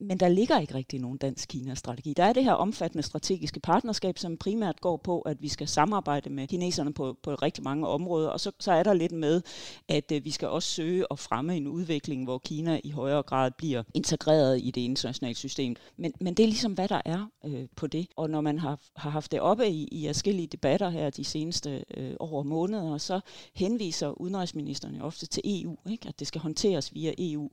Men 0.00 0.20
der 0.20 0.28
ligger 0.28 0.58
ikke 0.58 0.74
rigtig 0.74 1.00
nogen 1.00 1.18
dansk 1.18 1.48
Kina-strategi. 1.48 2.12
Der 2.12 2.24
er 2.24 2.32
det 2.32 2.44
her 2.44 2.52
omfattende 2.52 3.02
strategiske 3.02 3.60
partnerskab, 3.60 4.18
som 4.18 4.36
primært 4.36 4.80
går 4.80 4.96
på, 4.96 5.20
at 5.20 5.42
vi 5.42 5.48
skal 5.48 5.68
samarbejde 5.68 6.30
med 6.30 6.46
kineserne 6.46 6.92
på, 6.92 7.16
på 7.22 7.34
rigtig 7.34 7.64
mange 7.64 7.88
områder. 7.88 8.28
Og 8.28 8.40
så, 8.40 8.52
så 8.60 8.72
er 8.72 8.82
der 8.82 8.92
lidt 8.92 9.12
med, 9.12 9.42
at 9.88 10.12
øh, 10.12 10.24
vi 10.24 10.30
skal 10.30 10.48
også 10.48 10.68
søge 10.68 11.06
at 11.10 11.18
fremme 11.18 11.56
en 11.56 11.66
udvikling, 11.66 12.24
hvor 12.24 12.38
Kina 12.38 12.80
i 12.84 12.90
højere 12.90 13.22
grad 13.22 13.50
bliver 13.58 13.82
integreret 13.94 14.60
i 14.62 14.70
det 14.70 14.80
internationale 14.80 15.36
system. 15.36 15.76
Men, 15.96 16.12
men 16.20 16.34
det 16.34 16.42
er 16.42 16.46
ligesom, 16.46 16.72
hvad 16.72 16.88
der 16.88 17.00
er 17.04 17.30
øh, 17.44 17.66
på 17.76 17.86
det. 17.86 18.06
Og 18.16 18.30
når 18.30 18.40
man 18.40 18.58
har, 18.58 18.78
har 18.96 19.10
haft 19.10 19.32
det 19.32 19.40
oppe 19.40 19.68
i, 19.68 19.88
i 19.92 20.06
forskellige 20.06 20.46
debatter 20.46 20.88
her 20.90 21.10
de 21.10 21.24
seneste 21.24 21.84
øh, 21.96 22.14
år 22.20 22.38
og 22.38 22.46
måneder, 22.46 22.98
så 22.98 23.20
henviser 23.54 24.20
udenrigsministerne 24.98 25.04
ofte 25.04 25.26
til 25.26 25.42
EU, 25.44 25.76
ikke? 25.90 26.08
at 26.08 26.18
det 26.18 26.26
skal 26.26 26.40
håndteres 26.40 26.94
via 26.94 27.14
EU. 27.18 27.50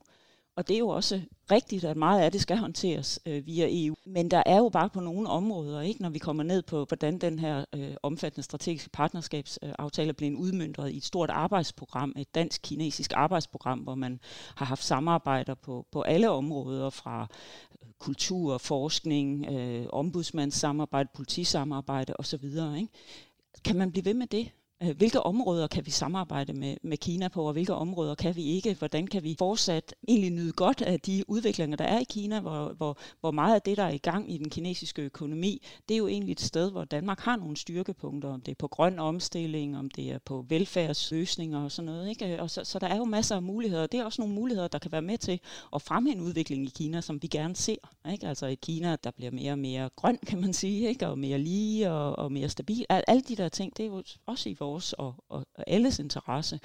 Og 0.56 0.68
det 0.68 0.74
er 0.74 0.78
jo 0.78 0.88
også 0.88 1.20
rigtigt, 1.50 1.84
at 1.84 1.96
meget 1.96 2.20
af 2.20 2.32
det 2.32 2.40
skal 2.40 2.56
håndteres 2.56 3.20
øh, 3.26 3.46
via 3.46 3.66
EU. 3.70 3.94
Men 4.06 4.30
der 4.30 4.42
er 4.46 4.56
jo 4.56 4.68
bare 4.68 4.90
på 4.90 5.00
nogle 5.00 5.28
områder, 5.28 5.80
ikke, 5.80 6.02
når 6.02 6.10
vi 6.10 6.18
kommer 6.18 6.42
ned 6.42 6.62
på, 6.62 6.84
hvordan 6.84 7.18
den 7.18 7.38
her 7.38 7.64
øh, 7.74 7.94
omfattende 8.02 8.42
strategiske 8.42 8.90
partnerskabsaftale 8.90 10.08
øh, 10.08 10.14
bliver 10.14 10.38
udmyndret 10.38 10.90
i 10.90 10.96
et 10.96 11.04
stort 11.04 11.30
arbejdsprogram, 11.30 12.12
et 12.16 12.34
dansk-kinesisk 12.34 13.12
arbejdsprogram, 13.14 13.78
hvor 13.78 13.94
man 13.94 14.20
har 14.56 14.66
haft 14.66 14.84
samarbejder 14.84 15.54
på, 15.54 15.86
på 15.92 16.02
alle 16.02 16.30
områder 16.30 16.90
fra 16.90 17.26
øh, 17.82 17.88
kultur, 17.98 18.58
forskning, 18.58 19.46
øh, 19.46 19.86
ombudsmandssamarbejde, 19.92 21.08
politisamarbejde 21.14 22.14
osv. 22.18 22.44
Ikke? 22.44 22.88
Kan 23.64 23.76
man 23.76 23.90
blive 23.90 24.04
ved 24.04 24.14
med 24.14 24.26
det? 24.26 24.50
Øh, 24.82 24.96
hvilke 24.96 25.20
områder 25.20 25.66
kan 25.66 25.86
vi 25.86 25.90
samarbejde 25.90 26.52
med, 26.52 26.76
med 26.82 26.96
Kina 26.96 27.28
på, 27.28 27.46
og 27.46 27.52
hvilke 27.52 27.74
områder 27.74 28.14
kan 28.14 28.36
vi 28.36 28.42
ikke? 28.42 28.74
Hvordan 28.74 29.06
kan 29.06 29.22
vi 29.22 29.34
fortsat 29.38 29.94
egentlig 30.08 30.30
nyde 30.30 30.52
godt 30.52 30.82
af 30.82 31.00
de 31.00 31.24
udviklinger, 31.28 31.76
der 31.76 31.84
er 31.84 32.00
i 32.00 32.04
Kina, 32.04 32.40
hvor, 32.40 32.72
hvor, 32.76 32.98
hvor 33.20 33.30
meget 33.30 33.54
af 33.54 33.62
det, 33.62 33.76
der 33.76 33.82
er 33.82 33.90
i 33.90 33.98
gang 33.98 34.32
i 34.32 34.38
den 34.38 34.50
kinesiske 34.50 35.02
økonomi, 35.02 35.62
det 35.88 35.94
er 35.94 35.98
jo 35.98 36.06
egentlig 36.06 36.32
et 36.32 36.40
sted, 36.40 36.70
hvor 36.70 36.84
Danmark 36.84 37.20
har 37.20 37.36
nogle 37.36 37.56
styrkepunkter, 37.56 38.28
om 38.28 38.40
det 38.40 38.52
er 38.52 38.56
på 38.58 38.68
grøn 38.68 38.98
omstilling, 38.98 39.78
om 39.78 39.90
det 39.90 40.10
er 40.10 40.18
på 40.18 40.44
velfærdsløsninger 40.48 41.64
og 41.64 41.72
sådan 41.72 41.86
noget. 41.86 42.08
Ikke? 42.08 42.42
Og 42.42 42.50
så, 42.50 42.64
så 42.64 42.78
der 42.78 42.86
er 42.86 42.96
jo 42.96 43.04
masser 43.04 43.36
af 43.36 43.42
muligheder. 43.42 43.86
Det 43.86 44.00
er 44.00 44.04
også 44.04 44.22
nogle 44.22 44.34
muligheder, 44.34 44.68
der 44.68 44.78
kan 44.78 44.92
være 44.92 45.02
med 45.02 45.18
til 45.18 45.40
at 45.74 45.82
fremme 45.82 46.10
en 46.10 46.20
udvikling 46.20 46.64
i 46.64 46.70
Kina, 46.74 47.00
som 47.00 47.22
vi 47.22 47.26
gerne 47.26 47.56
ser. 47.56 47.76
Ikke? 48.12 48.28
Altså 48.28 48.46
et 48.46 48.60
Kina, 48.60 48.96
der 49.04 49.10
bliver 49.10 49.30
mere 49.30 49.52
og 49.52 49.58
mere 49.58 49.90
grøn, 49.96 50.18
kan 50.26 50.40
man 50.40 50.52
sige, 50.52 50.88
ikke? 50.88 51.08
og 51.08 51.18
mere 51.18 51.38
lige 51.38 51.90
og, 51.90 52.18
og 52.18 52.32
mere 52.32 52.48
stabil. 52.48 52.86
Alle 52.88 53.22
de 53.22 53.36
der 53.36 53.48
ting, 53.48 53.76
det 53.76 53.82
er 53.82 53.88
jo 53.88 54.02
også 54.26 54.48
i 54.48 54.56
vores 54.58 54.65
vores 54.66 54.92
og, 54.92 55.14
og, 55.28 55.46
og 55.54 55.64
alles 55.66 55.98
interesse, 55.98 56.60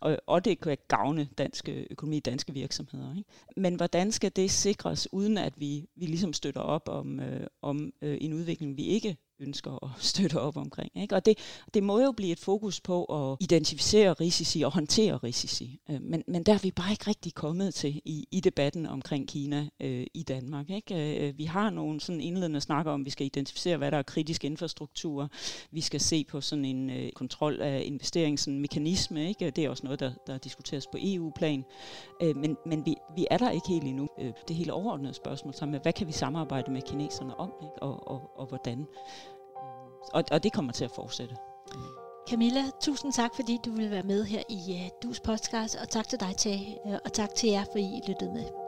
og, 0.00 0.18
og 0.26 0.44
det 0.44 0.60
kan 0.60 0.76
gavne 0.88 1.28
dansk 1.38 1.68
øh, 1.68 1.86
økonomi, 1.90 2.20
danske 2.20 2.52
virksomheder. 2.52 3.16
Ikke? 3.16 3.30
Men 3.56 3.74
hvordan 3.74 4.12
skal 4.12 4.32
det 4.36 4.50
sikres, 4.50 5.12
uden 5.12 5.38
at 5.38 5.60
vi, 5.60 5.88
vi 5.96 6.06
ligesom 6.06 6.32
støtter 6.32 6.60
op 6.60 6.88
om, 6.88 7.20
øh, 7.20 7.46
om 7.62 7.92
øh, 8.02 8.18
en 8.20 8.32
udvikling, 8.32 8.76
vi 8.76 8.82
ikke 8.82 9.16
ønsker 9.40 9.84
at 9.84 9.90
støtte 10.10 10.40
op 10.40 10.56
omkring. 10.56 10.90
Ikke? 10.96 11.14
Og 11.14 11.26
det, 11.26 11.38
det 11.74 11.82
må 11.82 12.00
jo 12.00 12.12
blive 12.12 12.32
et 12.32 12.38
fokus 12.38 12.80
på 12.80 13.04
at 13.04 13.36
identificere 13.40 14.12
risici 14.12 14.62
og 14.62 14.72
håndtere 14.72 15.16
risici. 15.16 15.80
Øh, 15.90 16.02
men, 16.02 16.24
men 16.26 16.42
der 16.42 16.54
er 16.54 16.58
vi 16.58 16.70
bare 16.70 16.90
ikke 16.90 17.06
rigtig 17.06 17.34
kommet 17.34 17.74
til 17.74 18.02
i, 18.04 18.28
i 18.30 18.40
debatten 18.40 18.86
omkring 18.86 19.28
Kina 19.28 19.68
øh, 19.80 20.06
i 20.14 20.22
Danmark. 20.22 20.70
Ikke? 20.70 21.28
Øh, 21.28 21.38
vi 21.38 21.44
har 21.44 21.70
nogle 21.70 22.00
sådan 22.00 22.20
indledende 22.20 22.60
snakker 22.60 22.92
om, 22.92 23.00
at 23.00 23.04
vi 23.04 23.10
skal 23.10 23.26
identificere, 23.26 23.76
hvad 23.76 23.90
der 23.90 23.98
er 23.98 24.02
kritisk 24.02 24.44
infrastruktur. 24.44 25.30
Vi 25.70 25.80
skal 25.80 26.00
se 26.00 26.24
på 26.24 26.40
sådan 26.40 26.64
en 26.64 26.90
øh, 26.90 27.12
kontrol 27.12 27.62
af 27.62 27.82
investeringsmekanisme. 27.86 29.28
Ikke? 29.28 29.50
Det 29.50 29.64
er 29.64 29.70
også 29.70 29.84
noget, 29.84 30.00
der, 30.00 30.12
der 30.26 30.38
diskuteres 30.38 30.86
på 30.86 30.98
EU-plan. 31.00 31.64
Øh, 32.22 32.36
men 32.36 32.56
men 32.66 32.86
vi, 32.86 32.96
vi 33.16 33.26
er 33.30 33.38
der 33.38 33.50
ikke 33.50 33.68
helt 33.68 33.84
endnu. 33.84 34.08
Øh, 34.18 34.32
det 34.48 34.56
hele 34.56 34.72
overordnede 34.72 35.14
spørgsmål 35.14 35.54
sammen 35.54 35.72
med, 35.72 35.80
hvad 35.80 35.92
kan 35.92 36.06
vi 36.06 36.12
samarbejde 36.12 36.70
med 36.70 36.82
kineserne 36.82 37.40
om, 37.40 37.52
ikke? 37.62 37.82
Og, 37.82 38.08
og, 38.08 38.38
og 38.38 38.46
hvordan? 38.46 38.86
Og, 40.12 40.24
og 40.30 40.42
det 40.42 40.52
kommer 40.52 40.72
til 40.72 40.84
at 40.84 40.90
fortsætte. 40.90 41.36
Camilla, 42.28 42.64
tusind 42.80 43.12
tak, 43.12 43.30
fordi 43.34 43.58
du 43.64 43.70
ville 43.70 43.90
være 43.90 44.02
med 44.02 44.24
her 44.24 44.42
i 44.48 44.74
øh, 44.74 44.80
uh, 44.80 44.88
Dus 45.02 45.20
podcast, 45.20 45.76
og 45.76 45.88
tak 45.88 46.08
til 46.08 46.20
dig, 46.20 46.36
til, 46.36 46.76
uh, 46.84 46.92
øh, 46.92 46.98
og 47.04 47.12
tak 47.12 47.34
til 47.34 47.48
jer, 47.48 47.64
fordi 47.72 47.84
I 47.84 48.00
lyttede 48.08 48.32
med. 48.32 48.63